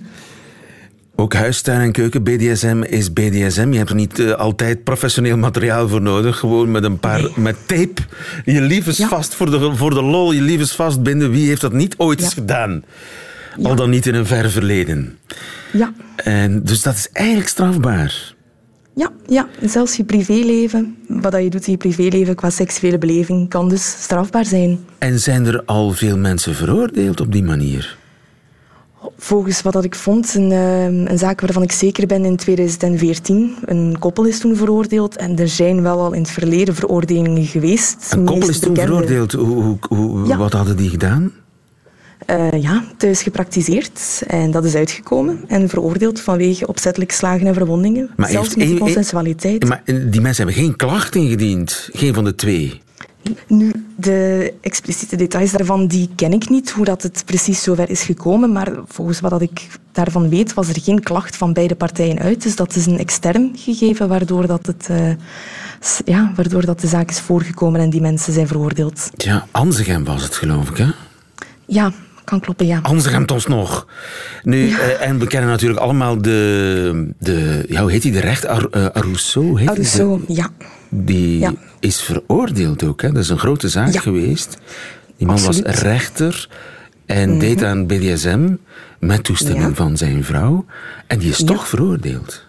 Ook 1.18 1.34
huistuin 1.34 1.82
en 1.82 1.92
keuken, 1.92 2.24
BDSM 2.24 2.82
is 2.88 3.14
BDSM. 3.14 3.72
Je 3.72 3.78
hebt 3.78 3.90
er 3.90 3.96
niet 3.96 4.20
eh, 4.20 4.32
altijd 4.32 4.84
professioneel 4.84 5.38
materiaal 5.38 5.88
voor 5.90 6.02
nodig. 6.02 6.38
Gewoon 6.40 6.72
met 6.72 6.84
een 6.84 7.00
paar, 7.00 7.22
Nee. 7.22 7.32
met 7.36 7.56
tape, 7.66 8.02
je 8.46 8.62
liefes 8.62 8.98
Ja. 8.98 9.08
vast 9.08 9.36
voor 9.36 9.52
de, 9.52 9.72
voor 9.76 9.90
de 9.94 10.02
lol, 10.02 10.32
je 10.32 10.42
liefes 10.42 10.72
vastbinden. 10.72 11.32
Wie 11.32 11.48
heeft 11.48 11.62
dat 11.62 11.74
niet 11.74 11.96
ooit 11.98 12.20
Ja. 12.20 12.26
eens 12.26 12.34
gedaan? 12.34 12.84
Ja. 13.58 13.70
Al 13.70 13.76
dan 13.76 13.90
niet 13.90 14.06
in 14.06 14.16
een 14.16 14.26
ver 14.26 14.50
verleden. 14.52 15.18
Ja, 15.72 15.94
En, 16.16 16.64
dus 16.64 16.82
dat 16.82 16.94
is 16.96 17.10
eigenlijk 17.12 17.48
strafbaar. 17.48 18.34
Ja, 18.96 19.12
ja, 19.28 19.48
zelfs 19.62 19.96
je 19.96 20.04
privéleven, 20.04 20.96
wat 21.08 21.34
je 21.34 21.50
doet 21.50 21.66
in 21.66 21.72
je 21.72 21.78
privéleven 21.78 22.36
qua 22.36 22.50
seksuele 22.50 22.98
beleving, 22.98 23.50
kan 23.50 23.70
dus 23.70 23.96
strafbaar 24.02 24.46
zijn. 24.46 24.80
En 24.98 25.20
zijn 25.20 25.46
er 25.46 25.64
al 25.66 25.92
veel 25.92 26.18
mensen 26.18 26.56
veroordeeld 26.56 27.22
op 27.22 27.32
die 27.32 27.44
manier? 27.44 27.98
Volgens 29.18 29.62
wat 29.62 29.74
dat 29.74 29.84
ik 29.84 29.96
vond, 29.96 30.34
een, 30.36 30.52
eh, 30.52 30.86
een 30.86 31.18
zaak 31.18 31.42
waarvan 31.42 31.64
ik 31.64 31.72
zeker 31.72 32.08
ben 32.08 32.26
in 32.26 32.36
2014. 32.36 33.56
Een 33.66 33.96
koppel 34.00 34.24
is 34.26 34.40
toen 34.40 34.56
veroordeeld 34.56 35.16
en 35.16 35.38
er 35.40 35.48
zijn 35.48 35.82
wel 35.82 36.00
al 36.00 36.14
in 36.14 36.22
het 36.22 36.32
verleden 36.32 36.76
veroordelingen 36.76 37.46
geweest. 37.46 38.14
Een 38.14 38.26
koppel 38.26 38.50
is 38.50 38.60
toen 38.60 38.74
bekende- 38.74 38.92
veroordeeld. 38.94 39.32
Hoe, 39.32 39.48
hoe, 39.64 39.78
hoe- 39.90 40.28
Ja. 40.28 40.38
Wat 40.38 40.54
hadden 40.54 40.78
die 40.78 40.90
gedaan? 40.90 41.32
eh, 42.26 42.62
ja, 42.62 42.84
thuis 42.98 43.22
gepraktiseerd. 43.24 44.24
En 44.28 44.52
dat 44.52 44.66
is 44.66 44.76
uitgekomen 44.76 45.40
en 45.48 45.70
veroordeeld 45.70 46.20
vanwege 46.22 46.68
opzettelijk 46.68 47.12
slagen 47.12 47.48
en 47.48 47.54
verwondingen. 47.54 48.10
Maar 48.16 48.30
Zelfs 48.30 48.48
heeft 48.48 48.58
met 48.58 48.68
één- 48.68 48.78
consensualiteit. 48.80 49.68
Maar 49.68 49.82
eh, 49.86 49.96
die 50.12 50.22
mensen 50.22 50.46
hebben 50.46 50.64
geen 50.64 50.76
klacht 50.76 51.16
ingediend. 51.16 51.90
Geen 51.94 52.14
van 52.14 52.24
de 52.24 52.36
twee. 52.36 52.82
Nu, 53.48 53.72
de 53.96 54.54
expliciete 54.62 55.16
details 55.16 55.52
daarvan 55.52 55.88
die 55.88 56.10
ken 56.16 56.34
ik 56.34 56.50
niet, 56.50 56.72
hoe 56.72 56.86
dat 56.86 57.04
het 57.04 57.24
precies 57.26 57.64
zover 57.64 57.90
is 57.90 58.02
gekomen. 58.02 58.52
Maar 58.52 58.72
volgens 58.88 59.20
wat 59.20 59.32
dat 59.32 59.42
ik 59.42 59.68
daarvan 59.92 60.30
weet, 60.30 60.54
was 60.54 60.68
er 60.68 60.82
geen 60.82 61.04
klacht 61.04 61.36
van 61.36 61.54
beide 61.54 61.76
partijen 61.76 62.20
uit. 62.20 62.44
Dus 62.44 62.56
dat 62.56 62.76
is 62.76 62.86
een 62.86 63.00
extern 63.00 63.52
gegeven 63.56 64.08
waardoor, 64.08 64.48
dat 64.48 64.66
het, 64.66 64.88
eh, 64.90 65.12
ja, 66.06 66.32
waardoor 66.36 66.66
dat 66.66 66.80
de 66.80 66.88
zaak 66.88 67.10
is 67.10 67.20
voorgekomen 67.20 67.82
en 67.82 67.90
die 67.90 68.02
mensen 68.02 68.34
zijn 68.34 68.48
veroordeeld. 68.48 69.10
Ja, 69.16 69.48
Anzegem 69.52 70.04
was 70.04 70.24
het, 70.24 70.36
geloof 70.36 70.70
ik, 70.70 70.78
hè? 70.78 70.88
Ja, 71.66 71.92
kan 72.24 72.40
kloppen, 72.40 72.66
ja. 72.66 72.80
Anzegem 72.82 73.26
ons 73.34 73.48
nog. 73.48 73.88
Nu, 74.44 74.70
eh, 74.70 75.08
en 75.08 75.20
we 75.20 75.28
kennen 75.28 75.50
natuurlijk 75.50 75.80
allemaal 75.80 76.22
de... 76.22 77.14
de 77.20 77.66
ja, 77.68 77.82
hoe 77.82 77.92
heet 77.92 78.02
die? 78.02 78.12
De 78.12 78.20
recht? 78.20 78.46
Ar, 78.46 78.68
eh, 78.72 78.86
Arousseau? 78.86 79.60
Heet? 79.60 79.70
Arousseau, 79.70 80.22
ja. 80.28 80.50
Die 81.04 81.40
Ja. 81.40 81.54
is 81.80 82.02
veroordeeld 82.02 82.84
ook, 82.84 83.02
hè? 83.02 83.12
Dat 83.12 83.24
is 83.24 83.30
een 83.30 83.38
grote 83.40 83.70
zaak 83.70 83.94
Ja. 83.94 84.00
geweest. 84.00 84.58
Die 85.18 85.28
man 85.28 85.36
Absoluut. 85.36 85.64
Mhm. 85.64 85.72
was 85.72 85.82
rechter 85.82 86.50
en 87.06 87.40
deed 87.40 87.64
aan 87.64 87.86
BDSM 87.88 88.50
met 89.00 89.24
toestemming 89.24 89.68
Ja. 89.68 89.74
van 89.74 89.98
zijn 89.98 90.24
vrouw. 90.24 90.66
En 91.08 91.20
die 91.20 91.30
is 91.30 91.44
toch 91.44 91.68
veroordeeld. 91.68 92.44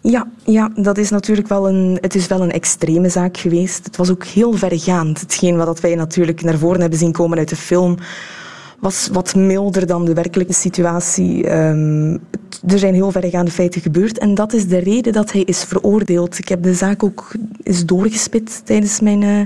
Ja, 0.00 0.26
ja, 0.44 0.70
dat 0.74 0.98
is 0.98 1.10
natuurlijk 1.10 1.48
wel 1.48 1.68
een, 1.68 1.98
het 2.00 2.14
is 2.14 2.26
wel 2.26 2.42
een 2.42 2.50
extreme 2.52 3.08
zaak 3.08 3.36
geweest. 3.36 3.84
Het 3.84 3.96
was 3.96 4.10
ook 4.10 4.24
heel 4.24 4.52
vergaand. 4.52 5.20
Hetgeen 5.20 5.56
wat 5.56 5.80
wij 5.80 5.94
natuurlijk 5.94 6.42
naar 6.42 6.58
voren 6.58 6.80
hebben 6.80 6.98
zien 6.98 7.12
komen 7.12 7.38
uit 7.38 7.48
de 7.48 7.56
film 7.56 7.96
was 8.80 9.08
wat 9.12 9.34
milder 9.34 9.86
dan 9.86 10.04
de 10.04 10.14
werkelijke 10.14 10.52
situatie. 10.52 11.46
Ehm, 11.46 12.16
er 12.66 12.78
zijn 12.78 12.94
heel 12.94 13.10
verregaande 13.10 13.50
feiten 13.50 13.80
gebeurd 13.80 14.18
en 14.18 14.34
dat 14.34 14.52
is 14.52 14.66
de 14.66 14.78
reden 14.78 15.12
dat 15.12 15.32
hij 15.32 15.42
is 15.42 15.64
veroordeeld. 15.64 16.38
Ik 16.38 16.48
heb 16.48 16.62
de 16.62 16.74
zaak 16.74 17.02
ook 17.02 17.32
eens 17.62 17.86
doorgespit 17.86 18.60
tijdens 18.64 19.00
mijn 19.00 19.22
eh, 19.22 19.40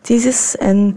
thesis 0.00 0.56
en 0.56 0.96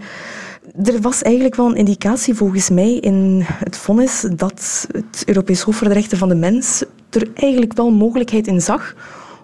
er 0.84 1.02
was 1.02 1.22
eigenlijk 1.22 1.56
wel 1.56 1.70
een 1.70 1.76
indicatie 1.76 2.34
volgens 2.34 2.70
mij 2.70 2.94
in 2.94 3.42
het 3.46 3.78
vonnis 3.78 4.26
dat 4.36 4.88
het 4.92 5.24
Europees 5.26 5.62
Hof 5.62 5.76
voor 5.76 5.88
de 5.88 5.94
Rechten 5.94 6.18
van 6.18 6.30
de 6.30 6.36
Mens 6.36 6.84
er 7.10 7.28
eigenlijk 7.34 7.74
wel 7.74 7.92
mogelijkheid 7.92 8.48
in 8.48 8.62
zag 8.62 8.96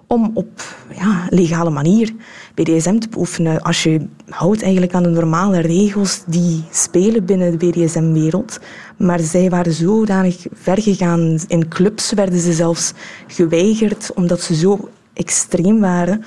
om 0.08 0.32
op 0.34 0.76
ja, 0.96 1.28
legale 1.30 1.70
manier 1.70 2.12
BDSM 2.54 2.98
te 3.00 3.10
beoefenen. 3.10 3.62
Als 3.62 3.84
je 3.84 4.06
houdt 4.30 4.62
eigenlijk 4.62 4.94
aan 4.94 5.04
de 5.04 5.10
normale 5.10 5.60
regels 5.60 6.24
die 6.28 6.64
spelen 6.72 7.26
binnen 7.26 7.58
de 7.58 7.66
BDSM-wereld. 7.70 8.60
Maar 8.98 9.20
zij 9.20 9.50
waren 9.50 9.74
zodanig 9.74 10.46
ver 10.54 10.82
gegaan. 10.82 11.40
In 11.48 11.68
clubs 11.68 12.14
werden 12.14 12.40
ze 12.40 12.54
zelfs 12.54 12.94
geweigerd 13.28 14.12
omdat 14.14 14.42
ze 14.42 14.56
zo 14.56 14.90
extreem 15.14 15.80
waren. 15.80 16.24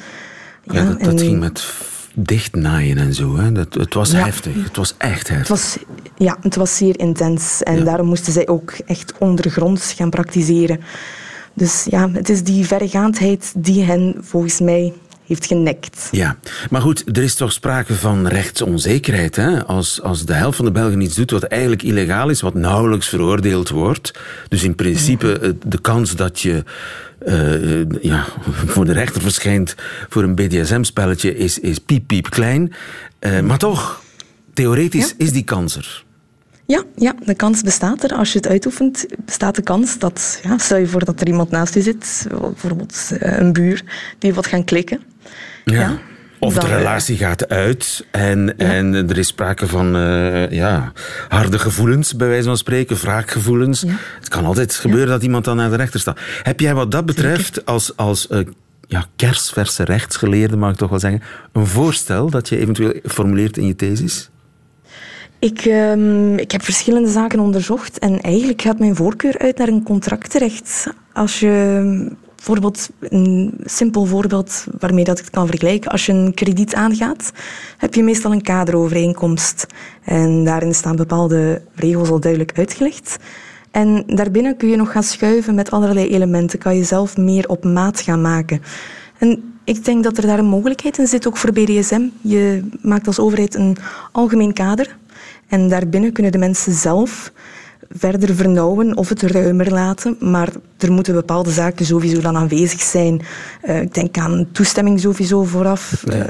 Ja, 0.65 0.85
dat, 0.85 0.99
dat 1.01 1.09
en- 1.09 1.19
ging 1.19 1.39
met 1.39 1.73
dichtnaaien 2.15 2.99
en 2.99 3.15
zo. 3.15 3.37
Hè. 3.37 3.53
Dat, 3.53 3.75
het 3.75 3.95
was 3.95 4.11
Ja. 4.11 4.25
heftig. 4.25 4.65
Het 4.65 4.77
was 4.77 4.95
echt 4.99 5.29
heftig. 5.29 5.39
Het 5.39 5.49
was, 5.49 5.79
ja, 6.17 6.37
het 6.41 6.57
was 6.57 6.77
zeer 6.77 6.99
intens. 6.99 7.63
En 7.63 7.77
Ja. 7.79 7.85
daarom 7.85 8.07
moesten 8.07 8.33
zij 8.33 8.49
ook 8.49 8.71
echt 8.87 9.13
ondergronds 9.19 9.93
gaan 9.93 10.11
praktiseren. 10.11 10.81
Dus 11.59 11.87
ja, 11.91 12.11
het 12.13 12.29
is 12.29 12.43
die 12.43 12.67
verregaandheid 12.67 13.53
die 13.57 13.85
hen 13.85 14.17
volgens 14.21 14.61
mij 14.61 14.93
heeft 15.27 15.47
genekt. 15.47 16.09
Ja, 16.11 16.37
maar 16.71 16.81
goed, 16.81 17.17
er 17.17 17.23
is 17.23 17.35
toch 17.35 17.53
sprake 17.53 17.95
van 17.95 18.27
rechtsonzekerheid. 18.27 19.37
Hè? 19.37 19.65
Als, 19.65 20.03
als 20.03 20.25
de 20.25 20.33
helft 20.33 20.57
van 20.57 20.65
de 20.65 20.71
Belgen 20.71 21.01
iets 21.01 21.15
doet 21.15 21.31
wat 21.31 21.43
eigenlijk 21.43 21.83
illegaal 21.83 22.29
is, 22.29 22.41
wat 22.41 22.55
nauwelijks 22.55 23.09
veroordeeld 23.09 23.69
wordt. 23.69 24.19
Dus 24.49 24.63
in 24.63 24.75
principe 24.75 25.57
de 25.67 25.81
kans 25.81 26.17
dat 26.17 26.41
je 26.41 26.65
eh, 27.19 28.03
ja, 28.03 28.25
voor 28.67 28.85
de 28.85 28.93
rechter 28.93 29.23
verschijnt 29.23 29.75
voor 30.09 30.23
een 30.23 30.35
BDSM-spelletje 30.35 31.37
is, 31.37 31.59
is 31.59 31.79
piep, 31.79 32.07
piep 32.07 32.31
klein. 32.31 32.73
Eh, 33.19 33.41
maar 33.41 33.59
toch, 33.59 34.03
theoretisch 34.55 35.15
is 35.17 35.33
die 35.33 35.45
kans 35.45 35.77
er. 35.77 36.05
Ja, 36.69 36.83
ja, 36.97 37.15
de 37.25 37.35
kans 37.35 37.63
bestaat 37.63 38.05
er. 38.05 38.15
Als 38.15 38.33
je 38.33 38.39
het 38.39 38.49
uitoefent, 38.49 39.07
bestaat 39.25 39.55
de 39.55 39.63
kans 39.63 39.99
dat... 39.99 40.41
Ja, 40.43 40.59
stel 40.59 40.77
je 40.77 40.87
voor 40.87 41.05
dat 41.05 41.21
er 41.21 41.27
iemand 41.27 41.51
naast 41.51 41.75
je 41.75 41.83
zit, 41.83 42.27
bijvoorbeeld 42.41 43.13
eh, 43.19 43.39
een 43.39 43.53
buur, 43.53 43.83
die 44.19 44.35
wat 44.35 44.47
gaan 44.47 44.65
klikken. 44.65 45.01
Ja. 45.65 45.99
Of 46.39 46.55
de 46.55 46.61
Dan, 46.61 46.69
relatie 46.69 47.17
gaat 47.17 47.49
uit 47.49 48.07
en, 48.11 48.59
en 48.59 48.95
er 48.95 49.19
is 49.19 49.27
sprake 49.27 49.67
van 49.67 49.97
eh, 49.97 50.51
ja, 50.51 50.93
harde 51.29 51.59
gevoelens, 51.59 52.17
bij 52.17 52.29
wijze 52.29 52.47
van 52.47 52.57
spreken, 52.57 52.97
wraakgevoelens. 52.97 53.85
Het 54.19 54.29
kan 54.29 54.45
altijd 54.45 54.75
gebeuren 54.75 55.09
dat 55.09 55.23
iemand 55.23 55.45
dan 55.45 55.57
naar 55.57 55.71
de 55.71 55.77
rechter 55.77 56.01
staat. 56.01 56.21
Heb 56.43 56.61
jij 56.61 56.75
wat 56.75 56.91
dat 56.91 57.07
betreft, 57.07 57.67
als, 57.67 57.97
als 57.97 58.27
eh, 58.27 58.41
ja, 58.89 59.07
kersverse 59.17 59.85
rechtsgeleerde, 59.85 60.57
mag 60.57 60.71
ik 60.71 60.77
toch 60.77 60.91
wel 60.91 61.01
zeggen, 61.01 61.23
een 61.53 61.67
voorstel 61.67 62.31
dat 62.31 62.49
je 62.49 62.59
eventueel 62.59 62.93
formuleert 63.05 63.57
in 63.57 63.67
je 63.67 63.77
thesis? 63.77 64.31
Ik, 65.39 65.61
ehm, 65.61 66.35
ik 66.35 66.51
heb 66.51 66.63
verschillende 66.63 67.09
zaken 67.09 67.41
onderzocht 67.41 67.99
en 67.99 68.21
eigenlijk 68.21 68.63
gaat 68.63 68.79
mijn 68.79 68.97
voorkeur 68.97 69.39
uit 69.39 69.59
naar 69.59 69.69
een 69.69 69.83
contractrecht. 69.83 70.87
Als 71.13 71.41
je 71.41 72.17
bijvoorbeeld 72.35 72.91
een 73.01 73.55
simpel 73.65 74.05
voorbeeld 74.05 74.67
waarmee 74.79 75.05
dat 75.05 75.19
ik 75.19 75.25
het 75.25 75.35
kan 75.35 75.47
vergelijken. 75.47 75.91
Als 75.91 76.07
je 76.07 76.13
een 76.13 76.35
krediet 76.35 76.75
aangaat, 76.75 77.33
heb 77.77 77.95
je 77.95 78.03
meestal 78.03 78.33
een 78.33 78.43
kaderovereenkomst. 78.43 79.67
En 80.05 80.45
daarin 80.45 80.75
staan 80.75 80.97
bepaalde 80.97 81.63
regels 81.75 82.11
al 82.11 82.21
duidelijk 82.21 82.59
uitgelegd. 82.59 83.17
En 83.71 84.03
daarbinnen 84.07 84.57
kun 84.57 84.69
je 84.69 84.77
nog 84.77 84.93
gaan 84.93 85.03
schuiven 85.03 85.55
met 85.55 85.71
allerlei 85.71 86.09
elementen. 86.09 86.59
Kan 86.59 86.77
je 86.77 86.85
zelf 86.85 87.17
meer 87.17 87.49
op 87.49 87.65
maat 87.65 88.01
gaan 88.01 88.21
maken. 88.21 88.63
En 89.19 89.59
ik 89.65 89.85
denk 89.85 90.05
dat 90.05 90.17
er 90.17 90.27
daar 90.27 90.39
een 90.39 90.47
mogelijkheid 90.47 90.99
in 90.99 91.07
zit, 91.07 91.27
ook 91.27 91.37
voor 91.37 91.53
BDSM. 91.53 92.03
Je 92.21 92.69
maakt 92.81 93.07
als 93.07 93.19
overheid 93.19 93.55
een 93.55 93.77
algemeen 94.13 94.53
kader. 94.53 94.97
En 95.49 95.69
daarbinnen 95.69 96.13
kunnen 96.13 96.33
de 96.33 96.39
mensen 96.39 96.73
zelf 96.73 97.33
verder 97.91 98.35
vernauwen 98.35 98.97
of 98.97 99.09
het 99.09 99.23
ruimer 99.23 99.71
laten. 99.71 100.17
Maar 100.21 100.49
er 100.79 100.93
moeten 100.93 101.15
bepaalde 101.15 101.51
zaken 101.51 101.87
sowieso 101.87 102.21
dan 102.21 102.37
aanwezig 102.37 102.81
zijn. 102.81 103.23
Eh, 103.63 103.81
ik 103.81 103.95
denk 103.95 104.19
aan 104.19 104.49
toestemming 104.53 105.01
sowieso 105.01 105.45
vooraf. 105.45 106.05
eh, 106.09 106.21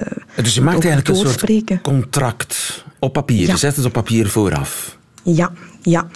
dus 0.43 0.55
je 0.55 0.61
maakt 0.61 0.85
eigenlijk 0.85 1.09
een 1.09 1.31
soort 1.31 1.83
contract 1.83 2.85
op 2.99 3.13
papier. 3.13 3.47
Ja. 3.47 3.53
Je 3.53 3.59
zet 3.59 3.77
het 3.77 3.85
op 3.85 3.93
papier 3.93 4.29
vooraf. 4.29 4.99
Ja, 5.23 5.53
ja. 5.83 6.07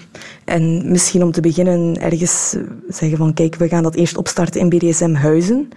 En 0.44 0.90
misschien 0.90 1.22
om 1.22 1.32
te 1.32 1.40
beginnen 1.40 2.00
ergens 2.00 2.54
eh, 2.56 2.62
zeggen 2.88 3.18
van 3.18 3.34
kijk, 3.34 3.54
we 3.54 3.68
gaan 3.68 3.82
dat 3.82 3.94
eerst 3.94 4.16
opstarten 4.16 4.60
in 4.60 4.68
BDSM-huizen. 4.68 5.68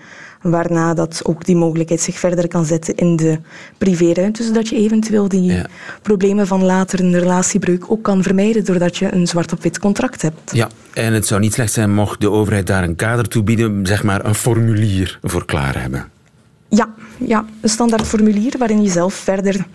Waarna 0.51 0.93
dat 0.93 1.21
ook 1.23 1.45
die 1.45 1.55
mogelijkheid 1.55 2.01
zich 2.01 2.19
verder 2.19 2.47
kan 2.47 2.65
zetten 2.65 2.95
in 2.95 3.15
de 3.15 3.39
privéruimte. 3.77 4.43
Zodat 4.43 4.67
je 4.67 4.75
eventueel 4.75 5.27
die 5.27 5.43
Ja. 5.43 5.65
problemen 6.01 6.47
van 6.47 6.63
later 6.63 6.99
een 6.99 7.19
relatiebreuk 7.19 7.91
ook 7.91 8.03
kan 8.03 8.23
vermijden. 8.23 8.65
Doordat 8.65 8.97
je 8.97 9.13
een 9.13 9.27
zwart 9.27 9.51
op 9.51 9.63
wit 9.63 9.79
contract 9.79 10.21
hebt. 10.21 10.51
Ja, 10.53 10.69
en 10.93 11.13
het 11.13 11.27
zou 11.27 11.41
niet 11.41 11.53
slecht 11.53 11.73
zijn 11.73 11.93
mocht 11.93 12.21
de 12.21 12.31
overheid 12.31 12.67
daar 12.67 12.83
een 12.83 12.95
kader 12.95 13.27
toe 13.27 13.43
bieden, 13.43 13.85
zeg 13.85 14.03
maar 14.03 14.25
een 14.25 14.35
formulier 14.35 15.19
voor 15.21 15.45
klaar 15.45 15.81
hebben. 15.81 16.05
Ja, 16.69 16.89
ja, 17.17 17.45
een 17.61 17.69
standaard 17.69 18.07
formulier 18.07 18.53
waarin 18.57 18.81
je 18.81 18.89
zelf 18.89 19.13
verder 19.13 19.65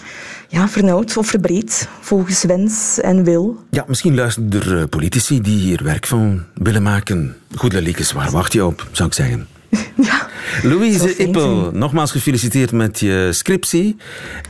ja, 0.49 0.69
vernauwt 0.69 1.17
of 1.17 1.27
verbreedt 1.27 1.89
volgens 2.01 2.45
wens 2.45 3.01
en 3.01 3.25
wil. 3.25 3.65
Ja, 3.71 3.85
misschien 3.89 4.15
luisteren 4.15 4.51
er 4.53 4.79
eh, 4.79 4.85
politici 4.89 5.41
die 5.41 5.59
hier 5.59 5.81
werk 5.85 6.07
van 6.07 6.43
willen 6.55 6.83
maken. 6.83 7.37
Goed, 7.57 7.73
Laliekes, 7.73 8.13
waar 8.13 8.31
wacht 8.31 8.53
je 8.53 8.65
op, 8.65 8.89
zou 8.93 9.09
ik 9.09 9.15
zeggen. 9.15 9.47
Ja. 10.03 10.29
Louise 10.63 11.17
Ippel, 11.17 11.71
nogmaals 11.73 12.11
gefeliciteerd 12.11 12.73
met 12.73 13.01
je 13.01 13.29
scriptie. 13.33 13.97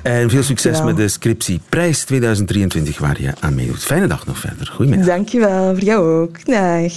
En 0.03 0.31
veel 0.31 0.43
succes 0.43 0.73
Dankjewel. 0.73 0.95
met 0.95 0.97
de 0.97 1.09
scriptieprijs 1.09 2.05
2023 2.05 2.99
waar 2.99 3.23
je 3.23 3.33
aan 3.41 3.55
meedoet. 3.55 3.85
Fijne 3.85 4.07
dag 4.07 4.27
nog 4.27 4.39
verder. 4.39 4.67
Goedemiddag. 4.75 5.07
Dankjewel, 5.07 5.75
voor 5.75 5.85
jou 5.85 6.21
ook. 6.21 6.45
Dag. 6.47 6.93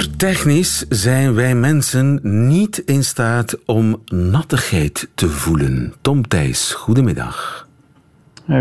Technisch 0.00 0.84
zijn 0.88 1.34
wij 1.34 1.54
mensen 1.54 2.20
niet 2.22 2.78
in 2.78 3.04
staat 3.04 3.58
om 3.66 4.02
nattigheid 4.04 5.08
te 5.14 5.28
voelen. 5.28 5.94
Tom 6.00 6.28
Thijs, 6.28 6.72
goedemiddag. 6.72 7.68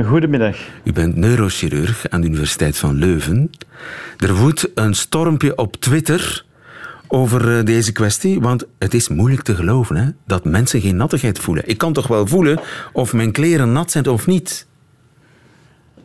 Goedemiddag. 0.05 0.57
U 0.83 0.93
bent 0.93 1.15
neurochirurg 1.15 2.09
aan 2.09 2.21
de 2.21 2.27
Universiteit 2.27 2.77
van 2.77 2.95
Leuven. 2.95 3.49
Er 4.17 4.33
woedt 4.33 4.69
een 4.75 4.93
stormpje 4.93 5.57
op 5.57 5.75
Twitter 5.75 6.45
over 7.07 7.57
eh, 7.57 7.65
deze 7.65 7.91
kwestie, 7.91 8.41
want 8.41 8.65
het 8.79 8.93
is 8.93 9.07
moeilijk 9.07 9.41
te 9.41 9.55
geloven 9.55 9.95
hè, 9.95 10.09
dat 10.25 10.45
mensen 10.45 10.81
geen 10.81 10.95
nattigheid 10.95 11.39
voelen. 11.39 11.67
Ik 11.67 11.77
kan 11.77 11.93
toch 11.93 12.07
wel 12.07 12.27
voelen 12.27 12.59
of 12.93 13.13
mijn 13.13 13.31
kleren 13.31 13.71
nat 13.71 13.91
zijn 13.91 14.07
of 14.07 14.27
niet? 14.27 14.67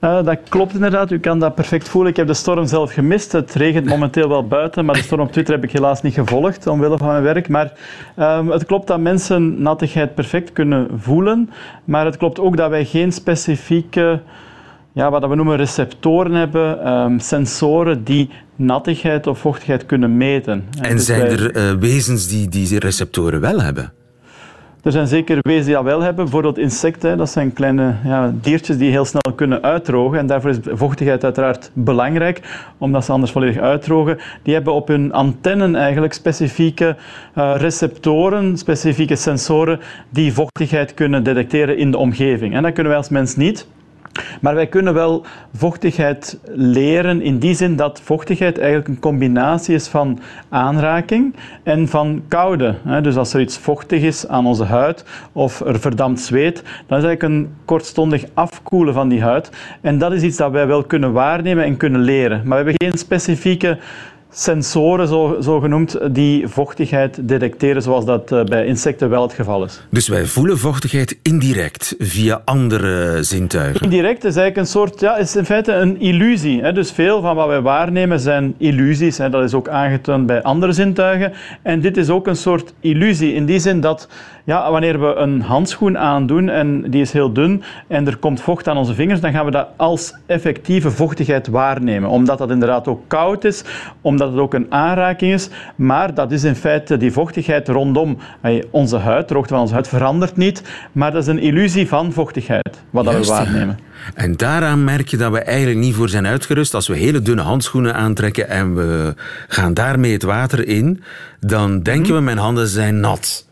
Uh, 0.01 0.25
dat 0.25 0.39
klopt 0.49 0.75
inderdaad, 0.75 1.11
u 1.11 1.19
kan 1.19 1.39
dat 1.39 1.55
perfect 1.55 1.89
voelen. 1.89 2.11
Ik 2.11 2.17
heb 2.17 2.27
de 2.27 2.35
storm 2.35 2.67
zelf 2.67 2.93
gemist. 2.93 3.33
Het 3.33 3.55
regent 3.55 3.87
momenteel 3.87 4.29
wel 4.29 4.47
buiten, 4.47 4.85
maar 4.85 4.95
de 4.95 5.03
storm 5.03 5.21
op 5.21 5.33
Twitter 5.33 5.55
heb 5.55 5.65
ik 5.65 5.73
helaas 5.73 6.03
niet 6.03 6.15
gevolgd 6.15 6.67
omwille 6.67 6.99
van 6.99 7.09
mijn 7.09 7.23
werk. 7.23 7.49
Maar 7.49 7.73
um, 8.19 8.51
het 8.51 8.65
klopt 8.65 8.87
dat 8.87 9.01
mensen 9.01 9.63
nattigheid 9.63 10.15
perfect 10.15 10.53
kunnen 10.53 10.89
voelen, 10.97 11.51
maar 11.85 12.05
het 12.05 12.17
klopt 12.17 12.41
ook 12.41 12.57
dat 12.57 12.71
wij 12.71 12.85
geen 12.85 13.13
specifieke 13.13 14.21
ja, 14.93 15.11
wat 15.11 15.27
we 15.27 15.35
noemen 15.35 15.57
receptoren 15.57 16.33
hebben, 16.33 16.93
um, 16.93 17.19
sensoren 17.19 18.05
die 18.05 18.31
nattigheid 18.57 19.27
of 19.27 19.39
vochtigheid 19.39 19.87
kunnen 19.87 20.17
meten. 20.17 20.65
En 20.81 20.97
dus 20.97 21.07
zijn 21.07 21.21
er 21.21 21.57
uh, 21.57 21.73
wezens 21.79 22.29
die 22.29 22.49
die 22.49 22.79
receptoren 22.79 23.41
wel 23.41 23.63
hebben? 23.63 23.93
Er 24.87 24.93
zijn 24.93 25.07
zeker 25.07 25.39
wezens 25.41 25.67
die 25.67 25.75
dat 25.75 25.85
wel 25.85 26.01
hebben. 26.01 26.25
Bijvoorbeeld 26.25 26.59
insecten, 26.59 27.19
dat 27.19 27.31
zijn 27.31 27.53
kleine 27.53 27.95
ja, 28.05 28.33
diertjes 28.41 28.79
die 28.79 28.91
heel 28.91 29.05
snel 29.05 29.33
kunnen 29.35 29.63
uitdrogen. 29.63 30.19
En 30.19 30.27
daarvoor 30.27 30.51
is 30.51 30.59
vochtigheid 30.63 31.25
uiteraard 31.25 31.71
belangrijk, 31.73 32.41
omdat 32.79 33.05
ze 33.05 33.13
anders 33.13 33.33
volledig 33.33 33.59
uitdrogen. 33.59 34.19
Die 34.43 34.55
hebben 34.55 34.73
op 34.73 34.89
hun 34.89 35.13
antennen 35.13 35.75
eigenlijk 35.75 36.13
specifieke 36.13 36.97
uh, 37.35 37.55
receptoren, 37.57 38.59
specifieke 38.59 39.17
sensoren 39.17 39.81
die 40.11 40.33
vochtigheid 40.33 40.95
kunnen 40.95 41.23
detecteren 41.23 41.79
in 41.79 41.91
de 41.91 41.99
omgeving. 41.99 42.55
En 42.55 42.63
dat 42.63 42.73
kunnen 42.73 42.93
wij 42.93 43.01
als 43.01 43.11
mens 43.11 43.37
niet. 43.37 43.67
Maar 44.41 44.55
wij 44.55 44.67
kunnen 44.67 44.95
wel 44.95 45.25
vochtigheid 45.55 46.39
leren 46.55 47.23
in 47.23 47.39
die 47.39 47.55
zin 47.55 47.77
dat 47.77 48.01
vochtigheid 48.05 48.59
eigenlijk 48.59 48.89
een 48.89 48.99
combinatie 48.99 49.75
is 49.75 49.89
van 49.89 50.19
aanraking 50.49 51.35
en 51.63 51.89
van 51.89 52.23
koude. 52.29 52.75
Dus 53.03 53.17
als 53.17 53.35
er 53.35 53.41
iets 53.41 53.59
vochtig 53.59 54.03
is 54.03 54.29
aan 54.29 54.47
onze 54.47 54.65
huid 54.65 55.05
of 55.33 55.61
er 55.61 55.81
verdampt 55.81 56.21
zweet, 56.21 56.63
dan 56.87 56.99
is 56.99 57.05
eigenlijk 57.05 57.23
een 57.23 57.55
kortstondig 57.65 58.25
afkoelen 58.35 58.95
van 58.95 59.09
die 59.09 59.23
huid. 59.23 59.51
En 59.81 59.99
dat 59.99 60.13
is 60.13 60.23
iets 60.23 60.37
dat 60.37 60.51
wij 60.51 60.67
wel 60.67 60.85
kunnen 60.85 61.13
waarnemen 61.13 61.65
en 61.65 61.77
kunnen 61.77 62.01
leren. 62.01 62.41
Maar 62.45 62.65
we 62.65 62.71
hebben 62.71 62.89
geen 62.89 62.99
specifieke 62.99 63.79
sensoren, 64.31 65.09
zo, 65.09 65.37
zo, 65.43 65.61
genoemd, 65.61 65.99
die 66.11 66.49
vochtigheid 66.49 67.29
detecteren, 67.29 67.83
zoals 67.83 68.05
dat 68.05 68.33
eh, 68.33 68.45
bij 68.45 68.67
insecten 68.67 69.09
wel 69.09 69.23
het 69.23 69.33
geval 69.33 69.65
is. 69.65 69.81
Dus 69.91 70.09
wij 70.09 70.27
voelen 70.27 70.59
vochtigheid 70.59 71.19
indirect 71.23 71.95
via 71.99 72.43
andere 72.45 73.23
zintuigen? 73.23 73.81
Indirect 73.81 74.25
is 74.25 74.37
eigenlijk 74.37 74.57
een 74.57 74.67
soort, 74.67 75.01
ja, 75.01 75.17
is 75.17 75.37
in 75.37 75.45
feite 75.45 75.73
een 75.73 76.01
illusie. 76.01 76.63
Hè. 76.63 76.73
Dus 76.73 76.93
veel 76.93 77.21
van 77.21 77.37
wat 77.37 77.47
wij 77.47 77.61
waarnemen 77.61 78.21
zijn 78.21 78.55
illusies. 78.59 79.19
Hè. 79.19 79.31
Dat 79.31 79.43
is 79.43 79.55
ook 79.55 79.69
aangetoond 79.69 80.27
bij 80.27 80.43
andere 80.43 80.73
zintuigen. 80.73 81.33
En 81.63 81.81
dit 81.81 81.97
is 81.97 82.09
ook 82.09 82.27
een 82.27 82.37
soort 82.37 82.73
illusie, 82.81 83.35
in 83.35 83.47
die 83.47 83.59
zin 83.59 83.81
dat 83.81 84.09
ja, 84.47 84.71
wanneer 84.71 85.01
we 85.01 85.15
een 85.15 85.41
handschoen 85.41 85.99
aandoen 85.99 86.49
en 86.49 86.91
die 86.91 87.01
is 87.01 87.13
heel 87.13 87.33
dun 87.33 87.63
en 87.89 88.07
er 88.07 88.17
komt 88.17 88.41
vocht 88.41 88.69
aan 88.69 88.77
onze 88.77 88.95
vingers, 88.95 89.21
dan 89.21 89.33
gaan 89.33 89.45
we 89.45 89.51
dat 89.51 89.69
als 89.77 90.15
effectieve 90.27 90.91
vochtigheid 90.91 91.49
waarnemen. 91.49 92.11
Omdat 92.11 92.39
dat 92.39 92.51
inderdaad 92.51 92.89
ook 92.89 93.03
koud 93.07 93.45
is, 93.45 93.65
omdat 94.01 94.31
het 94.31 94.39
ook 94.39 94.55
een 94.55 94.67
aanraking 94.69 95.33
is. 95.33 95.49
Maar 95.77 96.15
dat 96.15 96.33
is 96.33 96.45
in 96.45 96.55
feite 96.55 96.97
die 96.97 97.13
vochtigheid 97.13 97.69
rondom 97.69 98.19
onze 98.71 98.97
huid. 98.97 99.29
De 99.29 99.33
droogte 99.33 99.53
van 99.53 99.63
onze 99.63 99.75
huid 99.75 99.89
verandert 99.89 100.37
niet, 100.37 100.63
maar 100.93 101.13
dat 101.13 101.23
is 101.23 101.29
een 101.29 101.39
illusie 101.39 101.89
van 101.89 102.13
vochtigheid, 102.13 102.81
wat 102.91 103.05
dat 103.05 103.15
we 103.15 103.25
waarnemen. 103.27 103.79
En 104.15 104.37
daaraan 104.37 104.85
merk 104.85 105.09
je 105.09 105.17
dat 105.17 105.33
we 105.33 105.41
eigenlijk 105.41 105.79
niet 105.79 105.95
voor 105.95 106.09
zijn 106.09 106.27
uitgerust. 106.27 106.75
Als 106.75 106.89
we 106.89 106.97
hele 106.97 107.23
dunne 107.23 107.43
handschoenen 107.43 107.95
aantrekken 107.95 108.49
en 108.49 108.75
we 108.75 109.15
gaan 109.49 109.75
daarmee 109.75 110.13
het 110.13 110.23
water 110.23 110.69
in, 110.69 111.03
dan 111.41 111.83
denken 111.83 112.15
we 112.15 112.21
mijn 112.21 112.39
handen 112.39 112.69
zijn 112.69 113.01
nat. 113.01 113.45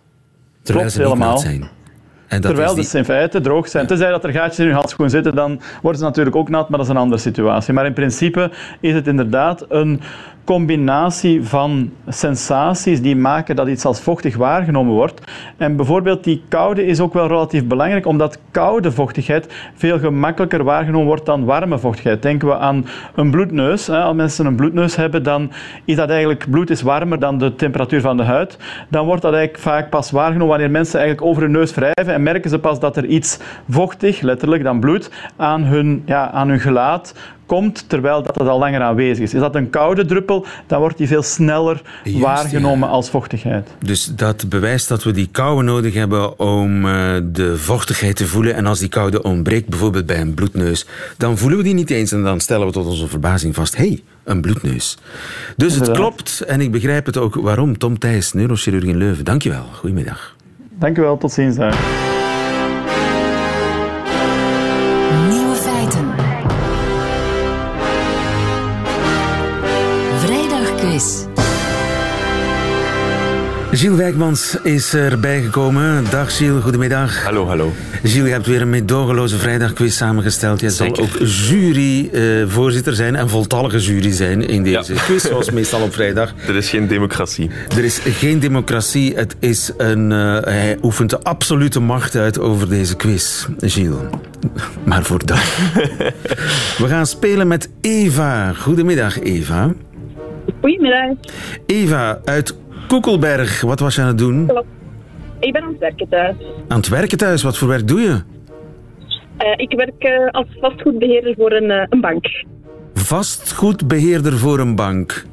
Terwijl 0.65 0.87
Klopt, 0.87 0.93
ze 0.93 1.03
helemaal. 1.03 1.39
zijn. 1.39 1.69
En 2.27 2.41
dat 2.41 2.51
Terwijl 2.51 2.75
die... 2.75 2.85
ze 2.85 2.99
in 2.99 3.05
feite 3.05 3.41
droog 3.41 3.69
zijn. 3.69 3.87
Tenzij 3.87 4.11
dat 4.11 4.25
er 4.25 4.33
gaatjes 4.33 4.59
in 4.59 4.67
je 4.67 4.73
handschoen 4.73 5.11
zitten, 5.11 5.35
dan 5.35 5.61
worden 5.83 6.01
ze 6.01 6.07
natuurlijk 6.07 6.37
ook 6.37 6.49
nat, 6.49 6.69
maar 6.69 6.79
dat 6.79 6.87
is 6.87 6.95
een 6.95 7.01
andere 7.01 7.21
situatie. 7.21 7.75
Maar 7.75 7.87
in 7.87 7.93
principe 7.93 8.51
is 8.81 8.95
het 8.95 9.07
inderdaad 9.07 9.65
een 9.69 10.01
combinatie 10.45 11.45
van 11.45 11.93
sensaties 12.09 13.03
die 13.03 13.17
maken 13.17 13.57
dat 13.57 13.69
iets 13.69 13.85
als 13.85 14.01
vochtig 14.01 14.37
waargenomen 14.37 14.93
wordt. 14.93 15.21
En 15.57 15.77
bijvoorbeeld 15.77 16.25
die 16.25 16.43
koude 16.49 16.87
is 16.87 17.01
ook 17.01 17.13
wel 17.13 17.27
relatief 17.27 17.65
belangrijk, 17.67 18.07
omdat 18.07 18.39
koude 18.51 18.93
vochtigheid 18.93 19.71
veel 19.75 19.99
gemakkelijker 19.99 20.65
waargenomen 20.65 21.07
wordt 21.07 21.27
dan 21.27 21.45
warme 21.45 21.79
vochtigheid. 21.79 22.23
Denken 22.23 22.49
we 22.49 22.57
aan 22.57 22.87
een 23.15 23.31
bloedneus. 23.31 23.91
Als 23.91 24.17
mensen 24.17 24.47
een 24.47 24.57
bloedneus 24.57 24.97
hebben, 24.97 25.23
dan 25.23 25.51
is 25.85 25.97
dat 25.97 26.11
eigenlijk, 26.11 26.51
bloed 26.51 26.71
is 26.71 26.83
warmer 26.83 27.19
dan 27.19 27.39
de 27.39 27.55
temperatuur 27.55 28.01
van 28.01 28.17
de 28.17 28.23
huid. 28.23 28.59
Dan 28.89 29.07
wordt 29.07 29.23
dat 29.23 29.35
eigenlijk 29.35 29.65
vaak 29.65 29.91
pas 29.91 30.11
waargenomen 30.11 30.49
wanneer 30.49 30.71
mensen 30.71 31.01
eigenlijk 31.01 31.29
over 31.29 31.43
hun 31.43 31.53
neus 31.53 31.75
wrijven 31.75 32.15
en 32.15 32.23
merken 32.23 32.51
ze 32.51 32.59
pas 32.59 32.81
dat 32.81 32.97
er 32.97 33.07
iets 33.07 33.39
vochtig, 33.69 34.21
letterlijk 34.21 34.63
dan 34.63 34.81
bloed, 34.81 35.11
aan 35.37 35.63
hun, 35.63 36.03
ja, 36.07 36.31
aan 36.31 36.49
hun 36.49 36.61
gelaat 36.61 37.15
komt 37.47 37.89
terwijl 37.89 38.23
dat 38.23 38.49
al 38.49 38.59
langer 38.59 38.81
aanwezig 38.81 39.25
is. 39.25 39.35
Is 39.35 39.41
dat 39.41 39.55
een 39.55 39.71
koude 39.71 40.05
druppel, 40.05 40.47
dan 40.67 40.79
wordt 40.79 40.99
die 40.99 41.07
veel 41.07 41.23
sneller 41.23 41.83
waargenomen 42.05 42.89
als 42.89 43.11
vochtigheid. 43.11 43.69
Dus 43.85 44.05
dat 44.17 44.49
bewijst 44.49 44.89
dat 44.89 45.03
we 45.03 45.13
die 45.13 45.29
koude 45.33 45.63
nodig 45.63 45.95
hebben 45.95 46.39
om 46.39 46.85
uh, 46.87 46.93
de 47.25 47.59
vochtigheid 47.59 48.17
te 48.17 48.27
voelen. 48.27 48.55
En 48.55 48.67
als 48.67 48.79
die 48.79 48.89
koude 48.89 49.23
ontbreekt, 49.23 49.69
bijvoorbeeld 49.69 50.07
bij 50.07 50.21
een 50.21 50.35
bloedneus, 50.35 50.87
dan 51.17 51.39
voelen 51.39 51.59
we 51.59 51.65
die 51.65 51.75
niet 51.75 51.91
eens 51.91 52.13
en 52.13 52.23
dan 52.23 52.41
stellen 52.41 52.67
we 52.67 52.73
tot 52.73 52.87
onze 52.87 53.09
verbazing 53.09 53.55
vast, 53.55 53.77
hé, 53.77 53.87
hey, 53.87 54.03
een 54.25 54.41
bloedneus. 54.41 54.99
Dus 55.57 55.75
het 55.75 55.91
klopt 55.91 56.41
en 56.41 56.61
ik 56.61 56.73
begrijp 56.73 57.07
het 57.07 57.17
ook 57.17 57.35
waarom. 57.35 57.79
Tom 57.79 57.99
Thijs, 57.99 58.33
neurochirurg 58.33 58.85
in 58.85 58.97
Leuven. 58.97 59.25
Dankjewel. 59.25 59.65
Goedemiddag. 59.73 60.37
Dankjewel, 60.79 61.19
tot 61.19 61.33
ziens 61.33 61.57
daar. 61.57 62.04
Gilles 73.85 73.99
Wijkmans 73.99 74.57
is 74.63 74.95
erbij 74.95 75.43
gekomen. 75.43 76.05
Dag 76.11 76.37
Gilles, 76.37 76.63
goedemiddag. 76.63 77.25
Hallo, 77.25 77.47
hallo. 77.47 77.73
Gilles, 78.03 78.27
je 78.27 78.33
hebt 78.33 78.47
weer 78.47 78.61
een 78.61 78.71
meedogenloze 78.71 79.39
vrijdagquiz 79.39 79.97
samengesteld. 79.97 80.61
Je 80.61 80.71
zal 80.71 80.97
ook 80.97 81.19
juryvoorzitter 81.19 82.93
uh, 82.93 82.99
zijn 82.99 83.17
en 83.17 83.29
voltallige 83.29 83.79
jury 83.79 84.13
zijn 84.13 84.49
in 84.49 84.63
deze 84.63 84.93
quiz, 84.93 85.25
zoals 85.25 85.51
meestal 85.51 85.83
op 85.83 85.93
vrijdag. 85.93 86.35
Er 86.49 86.57
is 86.57 86.69
geen 86.69 86.89
democratie. 86.89 87.51
Er 87.77 87.85
is 87.85 87.99
geen 87.99 88.39
democratie. 88.39 89.15
Het 89.15 89.37
is 89.39 89.73
een, 89.77 90.11
uh, 90.11 90.39
hij 90.41 90.79
oefent 90.83 91.11
de 91.11 91.23
absolute 91.23 91.81
macht 91.81 92.17
uit 92.17 92.39
over 92.39 92.69
deze 92.69 92.97
quiz, 92.97 93.47
Gilles. 93.59 93.97
Maar 94.85 95.03
voor 95.03 95.27
dat. 95.27 95.39
We 96.83 96.87
gaan 96.87 97.07
spelen 97.07 97.49
met 97.49 97.69
Eva. 97.81 98.53
Goedemiddag, 98.53 99.21
Eva. 99.21 99.73
Goedemiddag. 100.61 101.17
Eva 101.67 102.21
uit 102.25 102.55
Koekelberg, 102.89 103.61
wat 103.61 103.81
was 103.81 103.95
je 103.95 104.01
aan 104.01 104.07
het 104.07 104.19
doen? 104.19 104.51
Ik 105.41 105.53
ben 105.53 105.63
aan 105.63 105.69
het 105.69 105.79
werken 105.79 106.09
thuis. 106.09 106.37
Aan 106.69 106.77
het 106.77 106.89
werken 106.89 107.19
thuis? 107.19 107.43
Wat 107.43 107.59
voor 107.59 107.69
werk 107.69 107.89
doe 107.89 108.01
je? 108.01 108.09
Uh, 108.09 109.53
ik 109.57 109.73
werk 109.77 110.05
uh, 110.05 110.29
als 110.31 110.47
vastgoedbeheerder 110.61 111.35
voor 111.39 111.53
een, 111.53 111.71
uh, 111.71 111.83
een 111.89 112.01
bank. 112.01 112.45
Vastgoedbeheerder 112.95 114.39
voor 114.39 114.59
een 114.59 114.75
bank? 114.75 115.25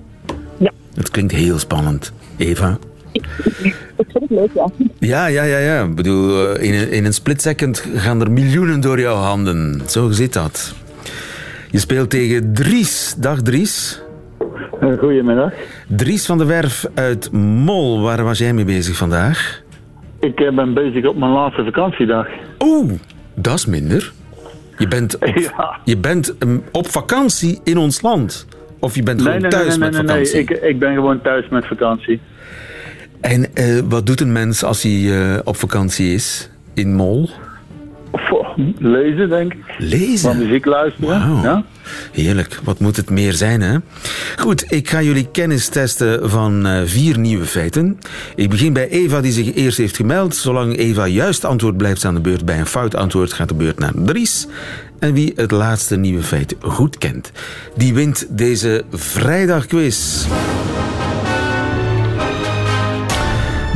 Ja. 0.57 0.71
Dat 0.93 1.09
klinkt 1.09 1.31
heel 1.31 1.59
spannend. 1.59 2.13
Eva? 2.37 2.77
Ik, 3.11 3.25
ik 3.63 3.75
vind 3.95 4.29
het 4.29 4.29
leuk, 4.29 4.49
ja. 4.53 4.69
Ja, 4.99 5.25
ja, 5.25 5.43
ja. 5.43 5.57
ja. 5.57 5.83
Ik 5.83 5.95
bedoel, 5.95 6.55
in 6.55 6.73
een, 6.73 6.91
in 6.91 7.05
een 7.05 7.13
split 7.13 7.41
second 7.41 7.85
gaan 7.95 8.21
er 8.21 8.31
miljoenen 8.31 8.79
door 8.81 8.99
jouw 8.99 9.15
handen. 9.15 9.81
Zo 9.87 10.09
zit 10.09 10.33
dat. 10.33 10.73
Je 11.71 11.79
speelt 11.79 12.09
tegen 12.09 12.53
Dries. 12.53 13.15
Dag 13.17 13.41
Dries. 13.41 14.01
Goedemiddag. 15.01 15.53
Dries 15.87 16.25
van 16.25 16.37
der 16.37 16.47
Werf 16.47 16.85
uit 16.93 17.31
Mol, 17.31 18.01
waar 18.01 18.23
was 18.23 18.37
jij 18.37 18.53
mee 18.53 18.65
bezig 18.65 18.97
vandaag? 18.97 19.61
Ik 20.19 20.39
eh, 20.39 20.55
ben 20.55 20.73
bezig 20.73 21.05
op 21.05 21.17
mijn 21.17 21.31
laatste 21.31 21.63
vakantiedag. 21.63 22.27
Oeh, 22.59 22.91
dat 23.35 23.53
is 23.53 23.65
minder. 23.65 24.11
Je 24.77 24.87
bent 24.87 25.15
op, 25.15 25.25
ja. 25.57 25.79
je 25.83 25.97
bent 25.97 26.37
ehm, 26.37 26.57
op 26.71 26.87
vakantie 26.87 27.59
in 27.63 27.77
ons 27.77 28.01
land. 28.01 28.47
Of 28.79 28.95
je 28.95 29.03
bent 29.03 29.21
gewoon 29.21 29.49
thuis 29.49 29.77
met 29.77 29.95
vakantie? 29.95 30.33
Nee, 30.33 30.43
ik, 30.43 30.49
ik 30.49 30.79
ben 30.79 30.93
gewoon 30.93 31.21
thuis 31.21 31.49
met 31.49 31.67
vakantie. 31.67 32.21
En 33.21 33.45
uh, 33.53 33.79
wat 33.89 34.05
doet 34.05 34.21
een 34.21 34.31
mens 34.31 34.63
als 34.63 34.83
hij 34.83 34.91
uh, 34.91 35.39
op 35.43 35.55
vakantie 35.55 36.13
is 36.13 36.49
in 36.73 36.93
Mol? 36.93 37.29
Lezen, 38.77 39.29
denk 39.29 39.53
ik. 39.53 39.59
Lezen? 39.77 40.29
Van 40.29 40.37
muziek 40.37 40.65
luisteren. 40.65 41.27
Wow. 41.27 41.43
Ja? 41.43 41.63
Heerlijk. 42.11 42.59
Wat 42.63 42.79
moet 42.79 42.95
het 42.95 43.09
meer 43.09 43.33
zijn, 43.33 43.61
hè? 43.61 43.77
Goed, 44.37 44.71
ik 44.71 44.89
ga 44.89 45.01
jullie 45.01 45.27
kennis 45.31 45.67
testen 45.67 46.29
van 46.29 46.67
uh, 46.67 46.81
vier 46.85 47.19
nieuwe 47.19 47.45
feiten. 47.45 47.97
Ik 48.35 48.49
begin 48.49 48.73
bij 48.73 48.89
Eva, 48.89 49.21
die 49.21 49.31
zich 49.31 49.55
eerst 49.55 49.77
heeft 49.77 49.95
gemeld. 49.95 50.35
Zolang 50.35 50.77
Eva 50.77 51.07
juist 51.07 51.45
antwoord 51.45 51.77
blijft 51.77 52.05
aan 52.05 52.13
de 52.13 52.21
beurt 52.21 52.45
bij 52.45 52.59
een 52.59 52.65
fout 52.65 52.95
antwoord, 52.95 53.33
gaat 53.33 53.49
de 53.49 53.55
beurt 53.55 53.79
naar 53.79 53.93
Dries. 53.95 54.47
En 54.99 55.13
wie 55.13 55.33
het 55.35 55.51
laatste 55.51 55.95
nieuwe 55.95 56.23
feit 56.23 56.55
goed 56.61 56.97
kent, 56.97 57.31
die 57.75 57.93
wint 57.93 58.27
deze 58.29 58.83
vrijdagquiz. 58.91 60.25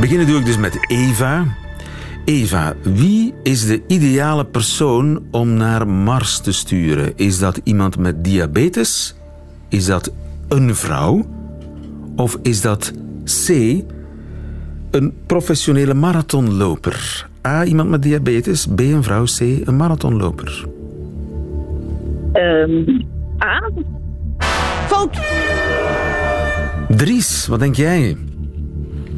Beginnen 0.00 0.26
doe 0.26 0.38
ik 0.38 0.44
dus 0.44 0.56
met 0.56 0.78
Eva. 0.88 1.44
Eva, 2.26 2.74
wie 2.82 3.34
is 3.42 3.66
de 3.66 3.82
ideale 3.86 4.44
persoon 4.44 5.22
om 5.30 5.54
naar 5.54 5.88
Mars 5.88 6.38
te 6.38 6.52
sturen? 6.52 7.12
Is 7.16 7.38
dat 7.38 7.60
iemand 7.64 7.98
met 7.98 8.24
diabetes? 8.24 9.14
Is 9.68 9.86
dat 9.86 10.12
een 10.48 10.74
vrouw? 10.74 11.24
Of 12.16 12.38
is 12.42 12.60
dat 12.60 12.92
C, 13.24 13.48
een 14.90 15.14
professionele 15.26 15.94
marathonloper? 15.94 17.28
A, 17.46 17.64
iemand 17.64 17.90
met 17.90 18.02
diabetes. 18.02 18.66
B, 18.74 18.80
een 18.80 19.02
vrouw. 19.02 19.24
C, 19.24 19.40
een 19.40 19.76
marathonloper. 19.76 20.64
Ehm 22.32 23.02
A. 23.44 23.70
Fout! 24.86 25.18
Dries, 26.88 27.46
wat 27.46 27.58
denk 27.58 27.74
jij? 27.74 28.16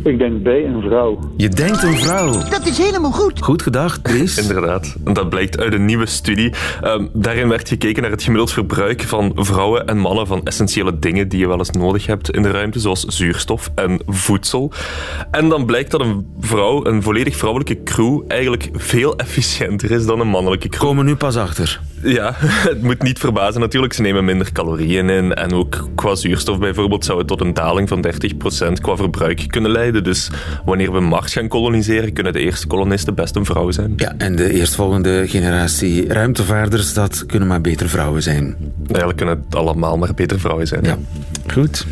Ik 0.09 0.19
denk 0.19 0.43
B, 0.43 0.47
een 0.47 0.83
vrouw. 0.83 1.19
Je 1.37 1.49
denkt 1.49 1.83
een 1.83 1.97
vrouw. 1.97 2.33
Dat 2.33 2.67
is 2.67 2.79
helemaal 2.79 3.11
goed. 3.11 3.43
Goed 3.43 3.63
gedacht, 3.63 4.05
Dries. 4.05 4.39
Inderdaad. 4.49 4.97
En 5.05 5.13
dat 5.13 5.29
blijkt 5.29 5.59
uit 5.59 5.73
een 5.73 5.85
nieuwe 5.85 6.07
studie. 6.07 6.53
Ehm, 6.83 7.07
daarin 7.13 7.49
werd 7.49 7.69
gekeken 7.69 8.03
naar 8.03 8.11
het 8.11 8.23
gemiddeld 8.23 8.53
verbruik 8.53 9.03
van 9.03 9.33
vrouwen 9.35 9.87
en 9.87 9.99
mannen 9.99 10.27
van 10.27 10.45
essentiële 10.45 10.99
dingen 10.99 11.29
die 11.29 11.39
je 11.39 11.49
wel 11.49 11.59
eens 11.59 11.71
nodig 11.71 12.07
hebt 12.07 12.31
in 12.31 12.43
de 12.43 12.51
ruimte, 12.51 12.81
zoals 12.81 13.05
zuurstof 13.05 13.71
en 13.75 14.01
voedsel. 14.07 14.73
En 15.31 15.49
dan 15.49 15.67
blijkt 15.67 15.91
dat 15.91 16.01
een 16.01 16.27
vrouw, 16.41 16.87
een 16.87 17.03
volledig 17.03 17.37
vrouwelijke 17.37 17.83
crew, 17.83 18.23
eigenlijk 18.29 18.69
veel 18.73 19.17
efficiënter 19.17 19.91
is 19.91 20.07
dan 20.07 20.21
een 20.21 20.29
mannelijke 20.29 20.69
crew. 20.69 20.83
Komen 20.83 21.05
we 21.05 21.11
nu 21.11 21.17
pas 21.17 21.37
achter. 21.37 21.81
Ja, 22.03 22.33
het 22.71 22.83
moet 22.83 23.03
niet 23.03 23.19
verbazen 23.19 23.61
natuurlijk. 23.61 23.93
Ze 23.93 24.03
nemen 24.03 24.25
minder 24.25 24.53
calorieën 24.53 25.11
in. 25.11 25.35
En 25.35 25.53
ook 25.53 25.89
qua 25.95 26.15
zuurstof 26.15 26.59
bijvoorbeeld 26.59 27.05
zou 27.05 27.19
het 27.19 27.27
tot 27.27 27.41
een 27.41 27.55
daling 27.55 27.89
van 27.89 28.05
30% 28.69 28.73
qua 28.81 28.97
verbruik 28.97 29.45
kunnen 29.47 29.71
leiden. 29.71 30.05
Dus 30.05 30.31
wanneer 30.65 30.93
we 30.93 31.01
Mars 31.01 31.33
gaan 31.33 31.49
koloniseren, 31.49 32.13
kunnen 32.13 32.33
de 32.33 32.41
eerste 32.41 32.67
kolonisten 32.67 33.15
best 33.15 33.37
een 33.37 33.45
vrouw 33.45 33.71
zijn. 33.71 33.93
Ja, 33.97 34.15
en 34.19 34.37
de 34.37 34.53
eerstvolgende 34.53 35.29
generatie 35.29 36.13
ruimtevaarders, 36.13 36.95
dat 36.95 37.27
kunnen 37.27 37.49
maar 37.49 37.61
beter 37.61 37.89
vrouwen 37.89 38.23
zijn. 38.23 38.57
Eigenlijk 38.87 39.17
kunnen 39.17 39.45
het 39.45 39.55
allemaal 39.55 39.99
maar 39.99 40.15
beter 40.15 40.41
vrouwen 40.41 40.67
zijn. 40.67 40.85
Ja, 40.85 40.99
goed. 41.47 41.87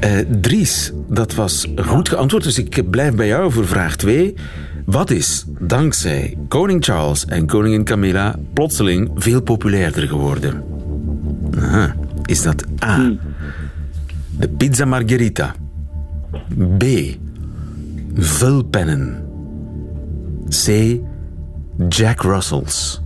Eh, 0.00 0.10
Dries, 0.40 0.92
dat 1.08 1.34
was 1.34 1.66
goed 1.76 2.08
geantwoord, 2.08 2.44
dus 2.44 2.58
ik 2.58 2.90
blijf 2.90 3.14
bij 3.14 3.26
jou 3.26 3.52
voor 3.52 3.66
vraag 3.66 3.96
2. 3.96 4.34
Wat 4.88 5.10
is, 5.10 5.44
dankzij 5.58 6.36
koning 6.48 6.84
Charles 6.84 7.24
en 7.26 7.46
koningin 7.46 7.84
Camilla, 7.84 8.34
plotseling 8.52 9.10
veel 9.14 9.42
populairder 9.42 10.08
geworden? 10.08 10.62
Aha. 11.58 11.94
Is 12.24 12.42
dat 12.42 12.64
A, 12.84 13.12
de 14.38 14.48
pizza 14.48 14.84
margherita? 14.84 15.54
B, 16.78 16.84
vulpennen? 18.14 19.24
C, 20.48 20.96
Jack 21.88 22.22
Russells? 22.22 23.00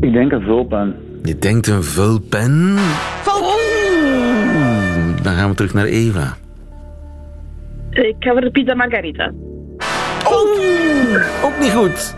Ik 0.00 0.12
denk 0.12 0.32
een 0.32 0.42
vulpen. 0.42 0.94
Je 1.22 1.38
denkt 1.38 1.66
een 1.66 1.84
vulpen? 1.84 2.76
Oeh, 3.26 5.22
Dan 5.22 5.34
gaan 5.34 5.48
we 5.48 5.54
terug 5.54 5.74
naar 5.74 5.86
Eva. 5.86 6.36
Ik 7.92 8.14
ga 8.18 8.30
voor 8.32 8.40
de 8.40 8.50
pizza 8.50 8.74
margarita. 8.74 9.32
Ook 11.44 11.52
niet 11.60 11.72
goed. 11.72 12.14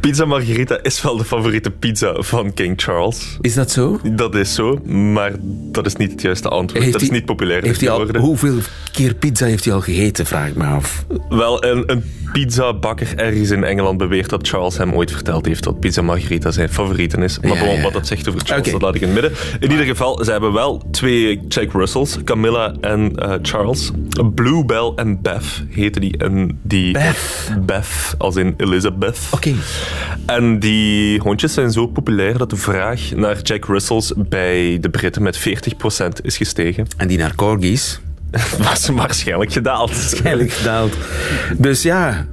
Pizza 0.00 0.24
Margherita 0.24 0.78
is 0.82 1.02
wel 1.02 1.16
de 1.16 1.24
favoriete 1.24 1.70
pizza 1.70 2.14
van 2.22 2.54
King 2.54 2.82
Charles. 2.82 3.36
Is 3.40 3.54
dat 3.54 3.70
zo? 3.70 4.00
Dat 4.02 4.34
is 4.34 4.54
zo, 4.54 4.78
maar 4.84 5.32
dat 5.72 5.86
is 5.86 5.96
niet 5.96 6.10
het 6.10 6.22
juiste 6.22 6.48
antwoord. 6.48 6.80
Heeft 6.82 6.92
dat 6.92 7.02
is 7.02 7.08
hij- 7.08 7.16
niet 7.16 7.26
populair 7.26 7.62
Heeft 7.62 7.80
hij 7.80 7.90
al, 7.90 8.06
hoeveel 8.16 8.58
keer 8.92 9.14
pizza 9.14 9.46
heeft 9.46 9.64
hij 9.64 9.74
al 9.74 9.80
gegeten, 9.80 10.26
vraag 10.26 10.48
ik 10.48 10.54
me 10.56 10.64
af. 10.64 11.04
Wel, 11.28 11.64
een, 11.64 11.82
een 11.86 12.04
pizzabakker 12.32 13.12
ergens 13.16 13.50
in 13.50 13.64
Engeland 13.64 13.98
beweert 13.98 14.28
dat 14.30 14.48
Charles 14.48 14.76
hem 14.76 14.92
ooit 14.94 15.10
verteld 15.12 15.46
heeft 15.46 15.64
dat 15.64 15.80
pizza 15.80 16.02
margherita 16.02 16.50
zijn 16.50 16.68
favorieten 16.68 17.22
is. 17.22 17.38
Maar 17.40 17.52
Ja, 17.54 17.64
bon, 17.64 17.74
ja. 17.74 17.82
wat 17.82 17.92
dat 17.92 18.06
zegt 18.06 18.28
over 18.28 18.40
Charles, 18.44 18.70
dat 18.70 18.82
laat 18.82 18.94
ik 18.94 19.00
in 19.00 19.08
het 19.08 19.20
midden. 19.22 19.38
In 19.60 19.70
ieder 19.70 19.86
geval, 19.86 20.24
ze 20.24 20.30
hebben 20.30 20.52
wel 20.52 20.82
twee 20.90 21.40
Jack 21.48 21.72
Russells, 21.72 22.16
Camilla 22.24 22.74
en 22.80 23.16
eh, 23.16 23.34
Charles. 23.42 23.90
Bluebell 24.34 24.92
en 24.96 25.22
Beth 25.22 25.64
heten 25.70 26.00
die. 26.00 26.16
En 26.18 26.58
die 26.62 26.92
Beth? 26.92 27.52
Beth, 27.60 28.14
als 28.18 28.36
in 28.36 28.54
Elizabeth. 28.56 29.18
Oké. 29.30 29.54
En 30.26 30.58
die 30.58 31.18
hondjes 31.20 31.54
zijn 31.54 31.72
zo 31.72 31.86
populair 31.86 32.38
dat 32.38 32.50
de 32.50 32.56
vraag 32.56 33.00
naar 33.14 33.40
Jack 33.42 33.64
Russells 33.64 34.12
bij 34.16 34.78
de 34.80 34.90
Britten 34.90 35.22
met 35.22 35.38
40% 35.38 35.42
is 36.22 36.36
gestegen. 36.36 36.86
En 36.96 37.08
die 37.08 37.18
naar 37.18 37.34
corgis? 37.34 38.00
Was 38.66 38.88
waarschijnlijk 38.88 39.52
gedaald. 39.52 39.90
Waarschijnlijk 39.90 40.52
gedaald. 40.52 40.96
Dus 41.58 41.82
ja, 41.82 42.26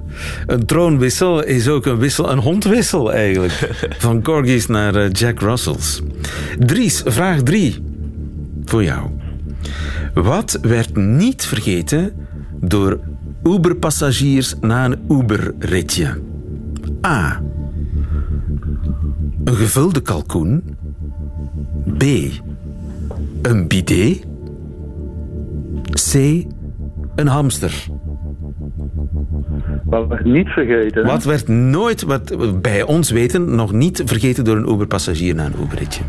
een 0.45 0.65
troonwissel 0.65 1.43
is 1.43 1.67
ook 1.67 1.85
een 1.85 1.97
wissel, 1.97 2.31
een 2.31 2.39
hondwissel 2.39 3.13
eigenlijk. 3.13 3.69
Van 3.97 4.21
corgis 4.21 4.67
naar 4.67 4.95
eh, 4.95 5.11
Jack 5.11 5.39
Russells. 5.39 6.01
Dries, 6.59 7.01
vraag 7.05 7.41
drie. 7.41 7.83
Voor 8.65 8.83
jou. 8.83 9.09
Wat 10.13 10.59
werd 10.61 10.95
niet 10.95 11.45
vergeten 11.45 12.13
door 12.61 12.99
Uber-passagiers 13.43 14.55
na 14.61 14.85
een 14.85 14.99
Uber-ritje? 15.09 16.21
A. 17.05 17.41
Een 19.43 19.55
gevulde 19.55 20.01
kalkoen. 20.01 20.77
B. 21.97 22.03
Een 23.41 23.67
bidet. 23.67 24.32
C. 25.93 26.13
Een 27.15 27.27
hamster. 27.27 27.85
Wat 29.83 30.07
werd 30.07 30.25
niet 30.25 30.47
vergeten. 30.47 31.05
Wat 31.05 31.23
werd 31.23 31.47
nooit, 31.47 32.01
wat 32.03 32.29
we 32.29 32.53
bij 32.53 32.83
ons 32.83 33.11
weten, 33.11 33.55
nog 33.55 33.71
niet 33.71 34.01
vergeten 34.05 34.43
door 34.43 34.57
een 34.57 34.69
Uber-passagier 34.69 35.35
na 35.35 35.45
een 35.45 35.61
Uberritje? 35.61 36.03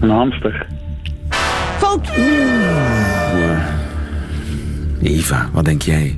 Een 0.00 0.10
hamster. 0.10 0.66
Fout! 1.78 2.10
Eva, 5.02 5.48
wat 5.52 5.64
denk 5.64 5.82
jij? 5.82 6.14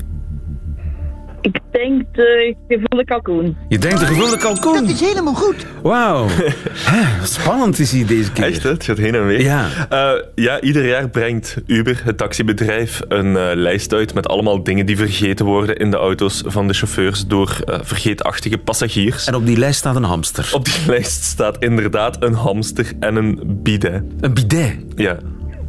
Ik 1.85 1.91
denk 1.91 2.13
de 2.15 2.55
gevulde 2.69 3.05
kalkoen. 3.05 3.57
Je 3.69 3.79
denkt 3.79 4.01
een 4.01 4.07
gevulde 4.07 4.37
kalkoen. 4.37 4.75
Dat 4.75 4.95
is 4.95 5.01
helemaal 5.01 5.35
goed. 5.35 5.67
Wauw. 5.83 6.27
Hè, 6.91 7.27
Spannend 7.27 7.79
is 7.79 7.93
hij 7.93 8.05
deze 8.05 8.33
keer. 8.33 8.45
Echt, 8.45 8.63
hè? 8.63 8.71
het 8.71 8.85
gaat 8.85 8.99
heen 8.99 9.15
en 9.15 9.27
weer. 9.27 9.41
Ja. 9.41 9.69
Eh, 9.89 10.23
ja, 10.35 10.61
ieder 10.61 10.87
jaar 10.87 11.09
brengt 11.09 11.57
Uber, 11.67 12.01
het 12.05 12.19
taxibedrijf, 12.19 13.01
een 13.09 13.37
eh, 13.37 13.51
lijst 13.55 13.93
uit 13.93 14.15
met 14.15 14.29
allemaal 14.29 14.63
dingen 14.63 14.87
die 14.87 14.97
vergeten 14.97 15.47
worden 15.47 15.77
in 15.77 15.91
de 15.91 15.97
auto's 15.97 16.43
van 16.47 16.69
de 16.69 16.75
chauffeurs 16.75 17.27
door 17.27 17.57
eh, 17.65 17.79
vergeetachtige 17.83 18.59
passagiers. 18.59 19.27
En 19.27 19.35
op 19.35 19.47
die 19.47 19.59
lijst 19.59 19.79
staat 19.79 19.97
een 19.97 20.03
hamster. 20.03 20.51
Op 20.53 20.65
die 20.65 20.87
lijst 20.95 21.25
staat 21.25 21.57
inderdaad 21.59 22.23
een 22.23 22.35
hamster 22.35 22.93
en 23.01 23.17
een 23.17 23.41
bidet. 23.63 24.03
Een 24.21 24.35
bidet. 24.35 24.77
Ja, 24.95 25.19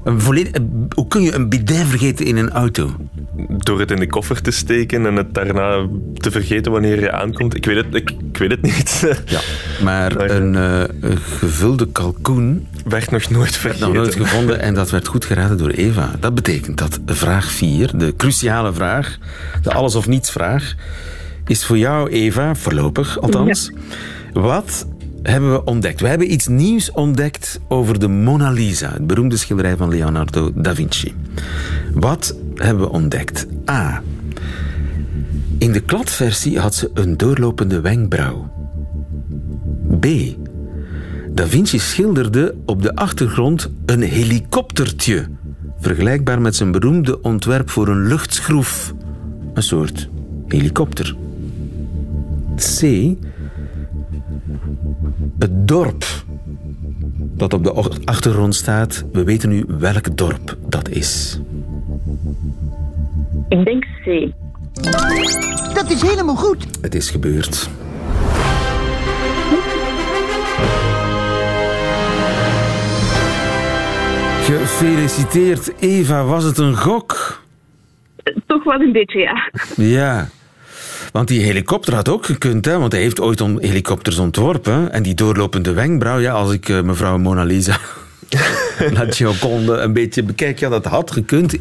Een 0.06 0.22
volledig, 0.22 0.54
een- 0.54 0.86
hoe 0.96 1.08
kun 1.08 1.22
je 1.22 1.34
een 1.34 1.50
bidet 1.50 1.88
vergeten 1.88 2.26
in 2.26 2.38
een 2.38 2.50
auto? 2.52 2.96
door 3.58 3.80
het 3.80 3.92
in 3.92 4.00
de 4.00 4.08
koffer 4.08 4.42
te 4.42 4.52
steken 4.52 5.06
en 5.06 5.16
het 5.16 5.34
daarna 5.34 5.88
te 6.14 6.32
vergeten 6.32 6.72
wanneer 6.72 7.00
je 7.00 7.12
aankomt. 7.12 7.56
Ik 7.56 7.66
weet 7.66 7.76
het, 7.76 7.96
ik, 7.96 8.10
ik 8.32 8.38
weet 8.38 8.52
het 8.52 8.62
niet. 8.62 9.04
Ja. 9.26 9.40
Maar 9.84 10.30
een, 10.32 10.56
eh, 10.56 10.82
een 11.02 11.18
gevulde 11.18 11.88
kalkoen 11.88 12.68
Werd 12.86 13.12
nog 13.12 13.30
nooit 13.30 13.42
werd 13.44 13.56
vergeten. 13.56 13.86
nog 13.88 13.96
nooit 13.96 14.16
gevonden 14.16 14.60
en 14.60 14.74
dat 14.74 14.90
werd 14.90 15.08
goed 15.08 15.26
geraden 15.26 15.58
door 15.58 15.70
Eva. 15.70 16.12
Dat 16.20 16.36
betekent 16.36 16.78
dat 16.78 17.00
vraag 17.06 17.52
4, 17.52 17.98
de 17.98 18.14
cruciale 18.18 18.74
vraag, 18.74 19.18
de 19.62 19.74
alles 19.74 19.96
of 19.96 20.08
niets 20.08 20.32
vraag, 20.32 20.76
is 21.48 21.66
voor 21.66 21.78
jou, 21.78 22.10
Eva, 22.10 22.56
voorlopig 22.56 23.20
althans. 23.22 23.72
Wat 24.34 24.88
hebben 25.32 25.52
we 25.52 25.64
ontdekt? 25.64 26.02
We 26.02 26.08
hebben 26.08 26.32
iets 26.32 26.48
nieuws 26.48 26.92
ontdekt 26.92 27.60
over 27.68 28.00
de 28.00 28.08
Mona 28.08 28.52
Lisa, 28.52 28.92
het 28.92 29.08
beroemde 29.08 29.38
schilderij 29.38 29.78
van 29.78 29.90
Leonardo 29.90 30.52
da 30.56 30.76
Vinci. 30.76 31.14
Wat 31.94 32.36
hebben 32.56 32.84
we 32.84 32.90
ontdekt? 32.90 33.48
A. 33.70 34.02
In 35.58 35.72
de 35.72 35.80
kladversie 35.80 36.60
had 36.60 36.76
ze 36.76 36.92
een 36.94 37.18
doorlopende 37.18 37.82
wenkbrauw. 37.82 38.54
B. 40.00 40.08
Da 41.30 41.48
Vinci 41.48 41.80
schilderde 41.80 42.56
op 42.66 42.82
de 42.82 42.96
achtergrond 42.96 43.72
een 43.86 44.02
helikoptertje, 44.02 45.28
vergelijkbaar 45.80 46.42
met 46.42 46.56
zijn 46.56 46.72
beroemde 46.72 47.22
ontwerp 47.22 47.70
voor 47.70 47.88
een 47.88 48.08
luchtschroef, 48.08 48.94
een 49.54 49.64
soort 49.64 50.10
helikopter. 50.48 51.16
C. 52.56 52.82
Het 55.40 55.68
dorp 55.68 56.06
dat 57.18 57.54
op 57.54 57.64
de 57.64 58.02
achtergrond 58.06 58.56
staat, 58.56 59.06
we 59.12 59.24
weten 59.24 59.50
nu 59.50 59.66
welk 59.68 60.18
dorp 60.18 60.58
dat 60.68 60.90
is. 60.90 61.40
Ik 63.50 63.66
denk 63.66 63.86
C. 64.04 64.32
Dat 65.74 65.90
is 65.90 66.02
helemaal 66.02 66.36
goed. 66.36 66.66
Het 66.82 66.96
is 66.96 67.10
gebeurd. 67.10 67.70
Gefeliciteerd, 74.42 75.74
Eva. 75.80 76.24
Was 76.24 76.44
het 76.44 76.58
een 76.58 76.78
gok? 76.78 77.44
wel 78.66 78.80
een 78.80 78.92
beetje, 78.92 79.20
ja. 79.20 79.50
Ja. 79.76 80.30
Want 81.16 81.28
die 81.28 81.42
helikopter 81.42 81.94
had 81.94 82.10
ook 82.10 82.26
gekund, 82.26 82.66
hè? 82.66 82.80
want 82.80 82.92
hij 82.92 83.02
heeft 83.02 83.20
ooit 83.20 83.42
on 83.42 83.58
helikopters 83.62 84.18
ontworpen. 84.18 84.92
En 84.92 85.04
die 85.04 85.14
doorlopende 85.14 85.74
wenkbrauw, 85.74 86.20
ja, 86.20 86.32
als 86.32 86.52
ik 86.52 86.70
uh, 86.70 86.82
mevrouw 86.82 87.18
Mona 87.18 87.44
Lisa 87.44 87.80
La 88.96 89.06
Gioconde 89.10 89.78
een 89.78 89.94
beetje 89.94 90.24
bekijk, 90.24 90.60
ja, 90.60 90.70
dat 90.70 90.86
had 90.86 91.12
gekund. 91.12 91.58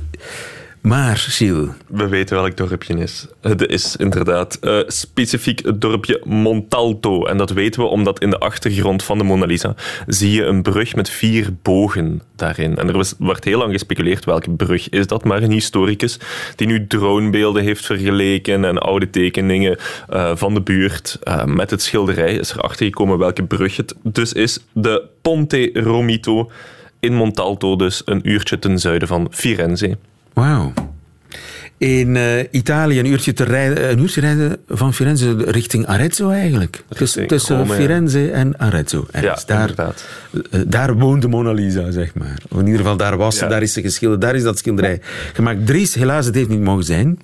Maar, 0.84 1.16
Gilles... 1.16 1.68
We 1.86 2.08
weten 2.08 2.36
welk 2.36 2.56
dorpje 2.56 2.94
is. 2.94 3.26
Het 3.40 3.66
is 3.66 3.96
inderdaad 3.96 4.58
uh, 4.60 4.78
specifiek 4.86 5.64
het 5.64 5.80
dorpje 5.80 6.20
Montalto. 6.24 7.24
En 7.26 7.36
dat 7.36 7.50
weten 7.50 7.80
we 7.80 7.86
omdat 7.86 8.20
in 8.20 8.30
de 8.30 8.38
achtergrond 8.38 9.02
van 9.02 9.18
de 9.18 9.24
Mona 9.24 9.44
Lisa 9.46 9.74
zie 10.06 10.30
je 10.30 10.44
een 10.44 10.62
brug 10.62 10.94
met 10.94 11.10
vier 11.10 11.48
bogen 11.62 12.22
daarin. 12.36 12.76
En 12.76 12.88
er 12.88 13.14
werd 13.18 13.44
heel 13.44 13.58
lang 13.58 13.72
gespeculeerd 13.72 14.24
welke 14.24 14.50
brug 14.50 14.88
is 14.88 15.06
dat, 15.06 15.24
maar 15.24 15.42
een 15.42 15.50
historicus 15.50 16.18
die 16.56 16.66
nu 16.66 16.86
dronebeelden 16.86 17.62
heeft 17.62 17.86
vergeleken 17.86 18.64
en 18.64 18.78
oude 18.78 19.10
tekeningen 19.10 19.78
uh, 20.10 20.36
van 20.36 20.54
de 20.54 20.60
buurt 20.60 21.18
uh, 21.24 21.44
met 21.44 21.70
het 21.70 21.82
schilderij 21.82 22.34
is 22.34 22.52
erachter 22.52 22.86
gekomen 22.86 23.18
welke 23.18 23.44
brug 23.44 23.76
het 23.76 23.94
dus 24.02 24.32
is. 24.32 24.58
De 24.72 25.02
Ponte 25.22 25.70
Romito 25.72 26.50
in 27.00 27.14
Montalto, 27.14 27.76
dus 27.76 28.02
een 28.04 28.30
uurtje 28.30 28.58
ten 28.58 28.78
zuiden 28.78 29.08
van 29.08 29.26
Firenze. 29.30 29.96
Wauw. 30.34 30.72
In 31.78 32.14
uh, 32.14 32.38
Italië 32.50 32.98
een 32.98 33.06
uurtje, 33.06 33.32
te 33.32 33.44
rijden, 33.44 33.90
een 33.90 33.98
uurtje 33.98 34.20
rijden 34.20 34.56
van 34.68 34.94
Firenze 34.94 35.36
richting 35.44 35.86
Arezzo 35.86 36.30
eigenlijk. 36.30 36.84
Richting 36.88 37.28
tussen 37.28 37.58
Rome, 37.58 37.74
Firenze 37.74 38.30
en 38.30 38.58
Arezzo. 38.58 39.06
Ja, 39.20 39.38
daar, 39.46 39.70
uh, 39.70 40.60
daar 40.66 40.94
woont 40.94 41.22
de 41.22 41.28
Mona 41.28 41.52
Lisa, 41.52 41.90
zeg 41.90 42.14
maar. 42.14 42.38
In 42.50 42.66
ieder 42.66 42.76
geval, 42.80 42.96
daar 42.96 43.16
was 43.16 43.38
ze, 43.38 43.46
daar 43.46 43.62
is 43.62 43.72
ze 43.72 43.80
geschilderd, 43.80 44.20
daar 44.20 44.34
is 44.34 44.42
dat 44.42 44.58
schilderij 44.58 45.00
gemaakt. 45.32 45.66
Dries, 45.66 45.94
helaas, 45.94 46.26
het 46.26 46.34
heeft 46.34 46.48
niet 46.48 46.60
mogen 46.60 46.84
zijn. 46.84 47.18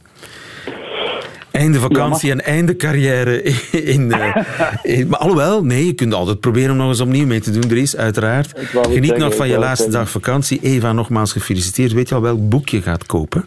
Einde 1.61 1.79
vakantie 1.79 2.29
ja, 2.29 2.35
en 2.35 2.44
einde 2.44 2.77
carrière. 2.77 3.42
In, 3.94 4.09
uh, 4.09 4.37
in, 4.83 5.09
maar 5.09 5.18
alhoewel, 5.18 5.64
nee, 5.64 5.87
je 5.87 5.92
kunt 5.92 6.14
altijd 6.14 6.40
proberen 6.40 6.70
om 6.70 6.77
nog 6.77 6.88
eens 6.88 7.01
opnieuw 7.01 7.27
mee 7.27 7.40
te 7.40 7.51
doen, 7.51 7.68
Dries, 7.68 7.96
uiteraard. 7.96 8.53
Geniet 8.59 9.05
zeggen, 9.05 9.18
nog 9.18 9.35
van 9.35 9.49
je 9.49 9.59
laatste 9.59 9.83
zeggen. 9.83 10.01
dag 10.01 10.11
vakantie. 10.11 10.61
Eva, 10.62 10.92
nogmaals 10.92 11.33
gefeliciteerd. 11.33 11.92
Weet 11.92 12.09
je 12.09 12.14
al 12.14 12.20
welk 12.20 12.49
boek 12.49 12.68
je 12.68 12.83
gaat 12.83 13.07
kopen? 13.07 13.44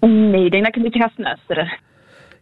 Nee, 0.00 0.44
ik 0.44 0.50
denk 0.50 0.64
dat 0.64 0.66
ik 0.66 0.76
een 0.76 0.82
beetje 0.82 1.00
ga 1.00 1.10
snuisteren. 1.14 1.78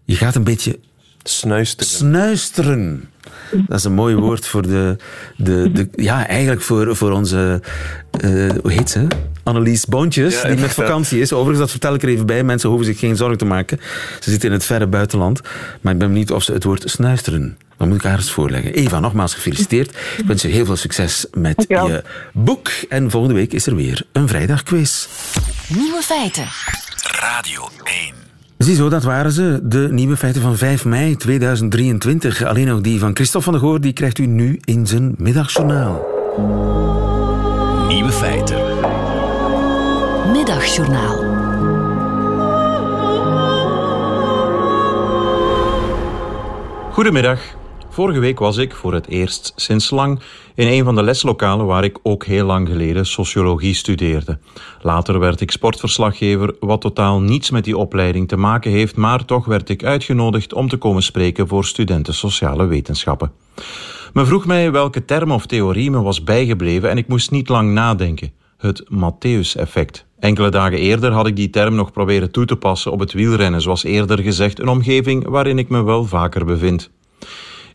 Je 0.05 0.15
gaat 0.15 0.35
een 0.35 0.45
beetje... 0.45 0.79
Snuisteren. 1.29 1.93
Snuisteren. 1.93 3.11
Dat 3.51 3.79
is 3.79 3.85
een 3.85 3.95
mooi 3.95 4.15
woord 4.15 4.47
voor 4.47 4.63
de... 4.63 4.97
de, 5.37 5.73
de 5.73 5.89
ja, 5.95 6.27
eigenlijk 6.27 6.63
voor, 6.63 6.97
voor 6.97 7.11
onze... 7.11 7.61
Uh, 8.25 8.51
hoe 8.63 8.73
heet 8.73 8.91
ze? 8.91 9.07
Annelies 9.43 9.85
Boontjes, 9.85 10.41
ja, 10.43 10.49
die 10.49 10.59
met 10.59 10.75
vakantie 10.75 11.21
is. 11.21 11.33
Overigens, 11.33 11.59
dat 11.59 11.71
vertel 11.71 11.95
ik 11.95 12.03
er 12.03 12.09
even 12.09 12.27
bij. 12.27 12.43
Mensen 12.43 12.69
hoeven 12.69 12.87
zich 12.87 12.99
geen 12.99 13.17
zorgen 13.17 13.39
te 13.39 13.45
maken. 13.45 13.81
Ze 14.21 14.31
zit 14.31 14.45
in 14.45 14.53
het 14.53 14.65
verre 14.65 14.87
buitenland. 14.87 15.41
Maar 15.81 15.93
ik 15.93 15.99
ben 15.99 16.09
benieuwd 16.09 16.31
of 16.31 16.43
ze 16.43 16.53
het 16.53 16.65
woord 16.65 16.91
snuisteren. 16.91 17.59
Dan 17.77 17.89
moet 17.89 17.97
ik 17.97 18.03
haar 18.03 18.19
eens 18.19 18.31
voorleggen. 18.31 18.73
Eva, 18.73 19.01
nogmaals 19.01 19.35
gefeliciteerd. 19.35 19.97
Ik 20.17 20.27
wens 20.27 20.43
je 20.43 20.49
heel 20.49 20.65
veel 20.65 20.77
succes 20.77 21.27
met 21.33 21.65
je 21.69 22.03
boek. 22.33 22.69
En 22.89 23.11
volgende 23.11 23.35
week 23.35 23.53
is 23.53 23.67
er 23.67 23.77
weer 23.77 24.07
een 24.13 24.29
vrijdagquiz. 24.29 25.07
Nieuwe 25.69 26.03
feiten. 26.03 26.47
Radio 27.21 27.69
1. 27.85 28.16
Ziezo, 28.67 28.89
dat 28.89 29.03
waren 29.03 29.33
ze. 29.33 29.61
De 29.63 29.89
nieuwe 29.91 30.17
feiten 30.17 30.43
van 30.43 30.57
5 30.57 30.85
mei 30.85 31.17
2023. 31.17 32.45
Alleen 32.45 32.67
nog 32.67 32.81
die 32.81 32.99
van 32.99 33.15
Christophe 33.15 33.51
van 33.51 33.53
der 33.53 33.63
Goor, 33.69 33.81
die 33.81 33.93
krijgt 33.93 34.19
u 34.19 34.27
nu 34.27 34.61
in 34.65 34.87
zijn 34.87 35.15
middagjournaal. 35.19 36.07
Nieuwe 37.89 38.13
feiten. 38.13 38.57
Middagjournaal. 40.33 41.25
Goedemiddag. 46.93 47.41
Vorige 47.97 48.19
week 48.19 48.39
was 48.39 48.57
ik 48.57 48.75
voor 48.75 48.95
het 48.95 49.09
eerst 49.09 49.53
sinds 49.57 49.91
lang 49.91 50.21
in 50.55 50.67
een 50.67 50.85
van 50.85 50.95
de 50.95 51.03
leslokalen 51.03 51.67
waar 51.67 51.85
ik 51.85 51.99
ook 52.03 52.25
heel 52.25 52.47
lang 52.47 52.69
geleden 52.69 53.07
sociologie 53.07 53.75
studeerde. 53.75 54.39
Later 54.81 55.19
werd 55.19 55.41
ik 55.41 55.51
sportverslaggever, 55.51 56.55
wat 56.61 56.81
totaal 56.81 57.21
niets 57.21 57.51
met 57.51 57.65
die 57.65 57.77
opleiding 57.77 58.29
te 58.29 58.37
maken 58.37 58.71
heeft, 58.71 58.97
maar 58.97 59.25
toch 59.25 59.45
werd 59.45 59.69
ik 59.69 59.85
uitgenodigd 59.85 60.53
om 60.53 60.69
te 60.69 60.77
komen 60.77 61.03
spreken 61.03 61.49
voor 61.49 61.65
studenten 61.65 62.15
sociale 62.15 62.67
wetenschappen. 62.67 63.33
Men 64.13 64.27
vroeg 64.27 64.47
mij 64.47 64.73
welke 64.73 65.05
term 65.05 65.31
of 65.31 65.47
theorie 65.47 65.91
me 65.91 66.03
was 66.03 66.25
bijgebleven 66.25 66.91
en 66.91 66.99
ik 66.99 67.09
moest 67.09 67.31
niet 67.31 67.49
lang 67.49 67.73
nadenken. 67.73 68.33
Het 68.57 68.85
Matthäus-effect. 68.89 70.07
Enkele 70.19 70.49
dagen 70.49 70.79
eerder 70.79 71.13
had 71.13 71.27
ik 71.27 71.37
die 71.37 71.51
term 71.51 71.75
nog 71.75 71.93
proberen 71.93 72.31
toe 72.31 72.45
te 72.45 72.57
passen 72.57 72.93
op 72.93 73.01
het 73.01 73.13
wielrennen, 73.13 73.61
zoals 73.61 73.85
eerder 73.85 74.19
gezegd, 74.19 74.61
een 74.61 74.69
omgeving 74.69 75.29
waarin 75.29 75.59
ik 75.59 75.69
me 75.69 75.83
wel 75.85 76.05
vaker 76.05 76.45
bevind. 76.45 76.95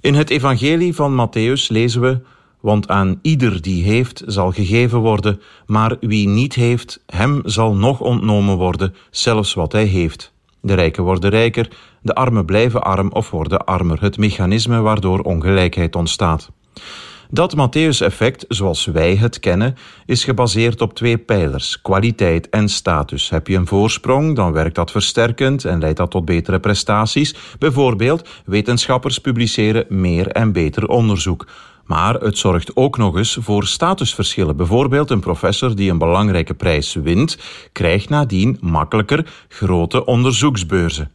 In 0.01 0.13
het 0.13 0.29
evangelie 0.29 0.95
van 0.95 1.27
Matthäus 1.27 1.67
lezen 1.67 2.01
we, 2.01 2.19
want 2.59 2.87
aan 2.87 3.19
ieder 3.21 3.61
die 3.61 3.83
heeft 3.83 4.23
zal 4.25 4.51
gegeven 4.51 4.99
worden, 4.99 5.41
maar 5.65 5.97
wie 5.99 6.27
niet 6.27 6.55
heeft, 6.55 7.03
hem 7.05 7.41
zal 7.45 7.75
nog 7.75 7.99
ontnomen 7.99 8.57
worden, 8.57 8.95
zelfs 9.11 9.53
wat 9.53 9.71
hij 9.71 9.85
heeft. 9.85 10.33
De 10.61 10.73
rijken 10.73 11.03
worden 11.03 11.29
rijker, 11.29 11.69
de 12.01 12.15
armen 12.15 12.45
blijven 12.45 12.83
arm 12.83 13.11
of 13.11 13.29
worden 13.29 13.65
armer, 13.65 14.01
het 14.01 14.17
mechanisme 14.17 14.79
waardoor 14.79 15.19
ongelijkheid 15.19 15.95
ontstaat. 15.95 16.51
Dat 17.33 17.55
Matthäus-effect, 17.55 18.45
zoals 18.47 18.85
wij 18.85 19.15
het 19.15 19.39
kennen, 19.39 19.75
is 20.05 20.23
gebaseerd 20.23 20.81
op 20.81 20.93
twee 20.93 21.17
pijlers, 21.17 21.81
kwaliteit 21.81 22.49
en 22.49 22.69
status. 22.69 23.29
Heb 23.29 23.47
je 23.47 23.55
een 23.55 23.67
voorsprong, 23.67 24.35
dan 24.35 24.51
werkt 24.51 24.75
dat 24.75 24.91
versterkend 24.91 25.65
en 25.65 25.79
leidt 25.79 25.97
dat 25.97 26.11
tot 26.11 26.25
betere 26.25 26.59
prestaties. 26.59 27.35
Bijvoorbeeld, 27.59 28.29
wetenschappers 28.45 29.19
publiceren 29.19 29.85
meer 29.89 30.27
en 30.27 30.51
beter 30.51 30.87
onderzoek. 30.87 31.47
Maar 31.85 32.13
het 32.13 32.37
zorgt 32.37 32.75
ook 32.75 32.97
nog 32.97 33.17
eens 33.17 33.37
voor 33.39 33.65
statusverschillen. 33.65 34.55
Bijvoorbeeld 34.55 35.09
een 35.09 35.19
professor 35.19 35.75
die 35.75 35.91
een 35.91 35.97
belangrijke 35.97 36.53
prijs 36.53 36.93
wint, 36.93 37.37
krijgt 37.71 38.09
nadien 38.09 38.57
makkelijker 38.61 39.25
grote 39.47 40.05
onderzoeksbeurzen. 40.05 41.11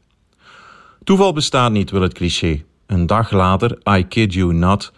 Toeval 1.04 1.32
bestaat 1.32 1.72
niet, 1.72 1.90
wil 1.90 2.02
het 2.02 2.14
cliché. 2.14 2.64
Een 2.86 3.06
dag 3.06 3.30
later, 3.30 3.78
I 3.98 4.06
kid 4.08 4.34
you 4.34 4.52
not, 4.54 4.92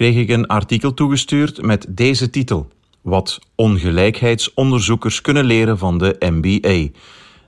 kreeg 0.00 0.16
ik 0.16 0.28
een 0.28 0.46
artikel 0.46 0.94
toegestuurd 0.94 1.62
met 1.62 1.86
deze 1.88 2.30
titel: 2.30 2.68
Wat 3.00 3.38
ongelijkheidsonderzoekers 3.54 5.20
kunnen 5.20 5.44
leren 5.44 5.78
van 5.78 5.98
de 5.98 6.16
NBA. 6.18 6.98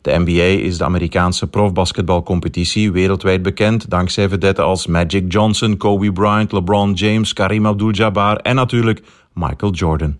De 0.00 0.18
NBA 0.18 0.64
is 0.64 0.78
de 0.78 0.84
Amerikaanse 0.84 1.46
profbasketbalcompetitie, 1.46 2.92
wereldwijd 2.92 3.42
bekend 3.42 3.90
dankzij 3.90 4.28
vedetten 4.28 4.64
als 4.64 4.86
Magic 4.86 5.32
Johnson, 5.32 5.76
Kobe 5.76 6.12
Bryant, 6.12 6.52
LeBron 6.52 6.92
James, 6.92 7.32
Karim 7.32 7.66
Abdul-Jabbar 7.66 8.36
en 8.36 8.54
natuurlijk 8.54 9.02
Michael 9.32 9.72
Jordan. 9.72 10.16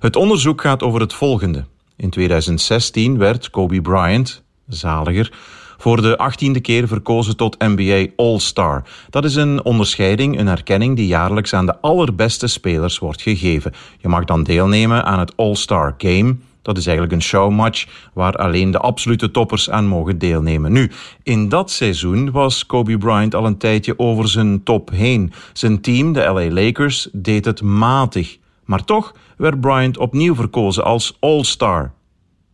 Het 0.00 0.16
onderzoek 0.16 0.60
gaat 0.60 0.82
over 0.82 1.00
het 1.00 1.12
volgende. 1.14 1.64
In 1.96 2.10
2016 2.10 3.18
werd 3.18 3.50
Kobe 3.50 3.80
Bryant, 3.80 4.42
zaliger, 4.66 5.32
voor 5.78 6.02
de 6.02 6.18
achttiende 6.18 6.60
keer 6.60 6.88
verkozen 6.88 7.36
tot 7.36 7.58
NBA 7.58 8.06
All-Star. 8.16 8.82
Dat 9.10 9.24
is 9.24 9.34
een 9.34 9.64
onderscheiding, 9.64 10.38
een 10.38 10.48
erkenning 10.48 10.96
die 10.96 11.06
jaarlijks 11.06 11.54
aan 11.54 11.66
de 11.66 11.80
allerbeste 11.80 12.46
spelers 12.46 12.98
wordt 12.98 13.22
gegeven. 13.22 13.72
Je 13.98 14.08
mag 14.08 14.24
dan 14.24 14.42
deelnemen 14.42 15.04
aan 15.04 15.18
het 15.18 15.36
All-Star 15.36 15.94
Game. 15.98 16.36
Dat 16.62 16.78
is 16.78 16.86
eigenlijk 16.86 17.16
een 17.16 17.28
showmatch 17.28 17.86
waar 18.12 18.36
alleen 18.36 18.70
de 18.70 18.78
absolute 18.78 19.30
toppers 19.30 19.70
aan 19.70 19.86
mogen 19.86 20.18
deelnemen. 20.18 20.72
Nu, 20.72 20.90
in 21.22 21.48
dat 21.48 21.70
seizoen 21.70 22.30
was 22.30 22.66
Kobe 22.66 22.98
Bryant 22.98 23.34
al 23.34 23.46
een 23.46 23.58
tijdje 23.58 23.98
over 23.98 24.28
zijn 24.28 24.62
top 24.62 24.90
heen. 24.90 25.32
Zijn 25.52 25.80
team, 25.80 26.12
de 26.12 26.20
LA 26.20 26.50
Lakers, 26.50 27.08
deed 27.12 27.44
het 27.44 27.62
matig. 27.62 28.38
Maar 28.64 28.84
toch 28.84 29.14
werd 29.36 29.60
Bryant 29.60 29.98
opnieuw 29.98 30.34
verkozen 30.34 30.84
als 30.84 31.16
All-Star. 31.20 31.92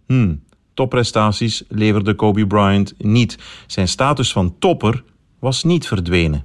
Hmm, 0.06 0.42
topprestaties 0.74 1.62
leverde 1.68 2.14
Kobe 2.14 2.46
Bryant 2.46 2.94
niet. 2.98 3.38
Zijn 3.66 3.88
status 3.88 4.32
van 4.32 4.54
topper 4.58 5.02
was 5.38 5.64
niet 5.64 5.86
verdwenen. 5.86 6.44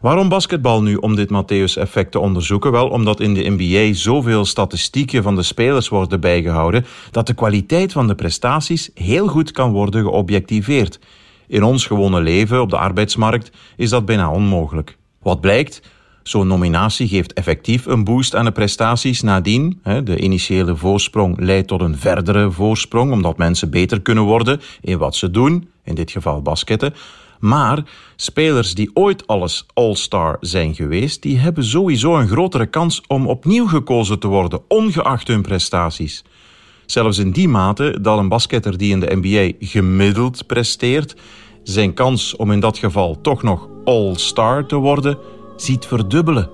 Waarom 0.00 0.28
basketbal 0.28 0.82
nu 0.82 0.96
om 0.96 1.16
dit 1.16 1.28
Matthäus-effect 1.28 2.10
te 2.10 2.18
onderzoeken? 2.18 2.72
Wel, 2.72 2.88
omdat 2.88 3.20
in 3.20 3.34
de 3.34 3.54
NBA 3.56 3.94
zoveel 3.94 4.44
statistieken 4.44 5.22
van 5.22 5.34
de 5.34 5.42
spelers 5.42 5.88
worden 5.88 6.20
bijgehouden 6.20 6.84
dat 7.10 7.26
de 7.26 7.34
kwaliteit 7.34 7.92
van 7.92 8.06
de 8.06 8.14
prestaties 8.14 8.90
heel 8.94 9.26
goed 9.26 9.50
kan 9.50 9.72
worden 9.72 10.02
geobjectiveerd. 10.02 10.98
In 11.46 11.62
ons 11.62 11.86
gewone 11.86 12.20
leven 12.20 12.60
op 12.60 12.70
de 12.70 12.78
arbeidsmarkt 12.78 13.50
is 13.76 13.90
dat 13.90 14.04
bijna 14.04 14.30
onmogelijk. 14.30 14.96
Wat 15.22 15.40
blijkt? 15.40 15.80
Zo'n 16.24 16.46
nominatie 16.46 17.08
geeft 17.08 17.32
effectief 17.32 17.86
een 17.86 18.04
boost 18.04 18.34
aan 18.34 18.44
de 18.44 18.52
prestaties 18.52 19.22
nadien. 19.22 19.80
De 20.04 20.18
initiële 20.18 20.76
voorsprong 20.76 21.40
leidt 21.40 21.68
tot 21.68 21.80
een 21.80 21.98
verdere 21.98 22.50
voorsprong, 22.50 23.12
omdat 23.12 23.38
mensen 23.38 23.70
beter 23.70 24.00
kunnen 24.00 24.24
worden 24.24 24.60
in 24.80 24.98
wat 24.98 25.16
ze 25.16 25.30
doen, 25.30 25.68
in 25.84 25.94
dit 25.94 26.10
geval 26.10 26.42
basketten. 26.42 26.94
Maar 27.40 27.82
spelers 28.16 28.74
die 28.74 28.90
ooit 28.94 29.26
alles 29.26 29.66
All-Star 29.74 30.36
zijn 30.40 30.74
geweest, 30.74 31.22
die 31.22 31.38
hebben 31.38 31.64
sowieso 31.64 32.16
een 32.16 32.28
grotere 32.28 32.66
kans 32.66 33.02
om 33.06 33.26
opnieuw 33.26 33.66
gekozen 33.66 34.18
te 34.18 34.26
worden, 34.26 34.60
ongeacht 34.68 35.28
hun 35.28 35.42
prestaties. 35.42 36.24
Zelfs 36.86 37.18
in 37.18 37.30
die 37.30 37.48
mate 37.48 37.98
dat 38.00 38.18
een 38.18 38.28
basketter 38.28 38.78
die 38.78 38.90
in 38.90 39.00
de 39.00 39.18
NBA 39.20 39.66
gemiddeld 39.66 40.46
presteert, 40.46 41.16
zijn 41.62 41.94
kans 41.94 42.36
om 42.36 42.52
in 42.52 42.60
dat 42.60 42.78
geval 42.78 43.20
toch 43.20 43.42
nog 43.42 43.68
all-star 43.84 44.66
te 44.66 44.76
worden, 44.76 45.18
ziet 45.56 45.86
verdubbelen. 45.86 46.50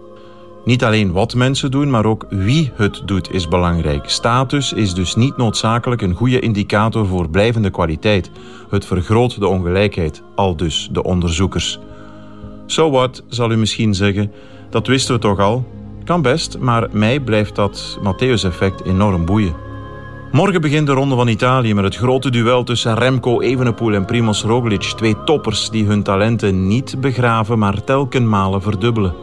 Niet 0.65 0.85
alleen 0.85 1.13
wat 1.13 1.35
mensen 1.35 1.71
doen, 1.71 1.91
maar 1.91 2.05
ook 2.05 2.27
wie 2.29 2.71
het 2.75 3.03
doet 3.05 3.33
is 3.33 3.49
belangrijk. 3.49 4.09
Status 4.11 4.73
is 4.73 4.95
dus 4.95 5.15
niet 5.15 5.37
noodzakelijk 5.37 6.03
een 6.03 6.15
goede 6.15 6.41
indicator 6.41 7.07
voor 7.07 7.31
blijvende 7.31 7.71
kwaliteit. 7.71 8.31
Het 8.71 8.85
vergroot 8.85 9.41
de 9.41 9.47
ongelijkheid, 9.47 10.23
al 10.35 10.57
dus 10.57 10.89
de 10.93 11.03
onderzoekers. 11.03 11.79
So 12.67 12.91
what, 12.91 13.25
zal 13.29 13.51
u 13.51 13.57
misschien 13.57 13.95
zeggen. 13.95 14.33
Dat 14.71 14.87
wisten 14.87 15.15
we 15.15 15.21
toch 15.21 15.39
al? 15.39 15.65
Kan 16.05 16.23
best, 16.23 16.59
maar 16.59 16.89
mij 16.93 17.21
blijft 17.21 17.55
dat 17.55 17.99
Matthäus-effect 18.03 18.85
enorm 18.85 19.25
boeien. 19.25 19.70
Morgen 20.33 20.61
begint 20.61 20.87
de 20.87 20.93
Ronde 20.93 21.15
van 21.15 21.29
Italië 21.29 21.75
met 21.75 21.85
het 21.85 21.97
grote 21.97 22.31
duel 22.31 22.65
tussen 22.65 22.95
Remco 22.95 23.41
Evenepoel 23.41 23.95
en 23.95 24.05
Primoz 24.05 24.43
Roglic. 24.43 24.83
Twee 24.83 25.25
toppers 25.25 25.71
die 25.71 25.87
hun 25.87 26.03
talenten 26.03 26.67
niet 26.67 27.01
begraven, 27.01 27.59
maar 27.59 27.85
telkenmale 27.85 28.61
verdubbelen. 28.61 29.15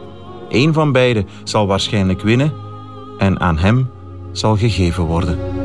Eén 0.48 0.72
van 0.72 0.92
beiden 0.92 1.26
zal 1.44 1.66
waarschijnlijk 1.66 2.22
winnen 2.22 2.52
en 3.18 3.40
aan 3.40 3.58
hem 3.58 3.90
zal 4.32 4.56
gegeven 4.56 5.04
worden. 5.04 5.57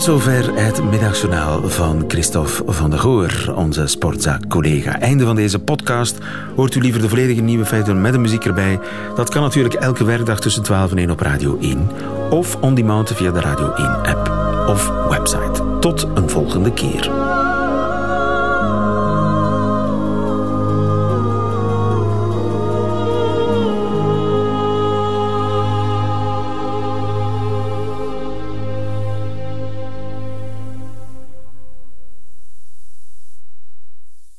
Tot 0.00 0.08
zover 0.08 0.54
het 0.54 0.84
middagjournaal 0.84 1.68
van 1.68 2.04
Christophe 2.08 2.72
van 2.72 2.90
der 2.90 2.98
Goor, 2.98 3.52
onze 3.56 3.86
sportzaak-collega. 3.86 5.00
Einde 5.00 5.24
van 5.24 5.36
deze 5.36 5.58
podcast. 5.58 6.18
Hoort 6.56 6.74
u 6.74 6.80
liever 6.80 7.00
de 7.00 7.08
volledige 7.08 7.40
nieuwe 7.40 7.64
feiten 7.64 8.00
met 8.00 8.12
de 8.12 8.18
muziek 8.18 8.44
erbij? 8.44 8.78
Dat 9.14 9.30
kan 9.30 9.42
natuurlijk 9.42 9.74
elke 9.74 10.04
werkdag 10.04 10.40
tussen 10.40 10.62
12 10.62 10.90
en 10.90 10.98
1 10.98 11.10
op 11.10 11.20
Radio 11.20 11.58
1. 11.60 11.90
Of 12.30 12.56
on 12.60 12.74
demand 12.74 13.12
via 13.12 13.30
de 13.30 13.40
Radio 13.40 13.68
1-app 13.68 14.32
of 14.68 14.92
website. 15.08 15.78
Tot 15.80 16.06
een 16.14 16.30
volgende 16.30 16.72
keer. 16.72 17.29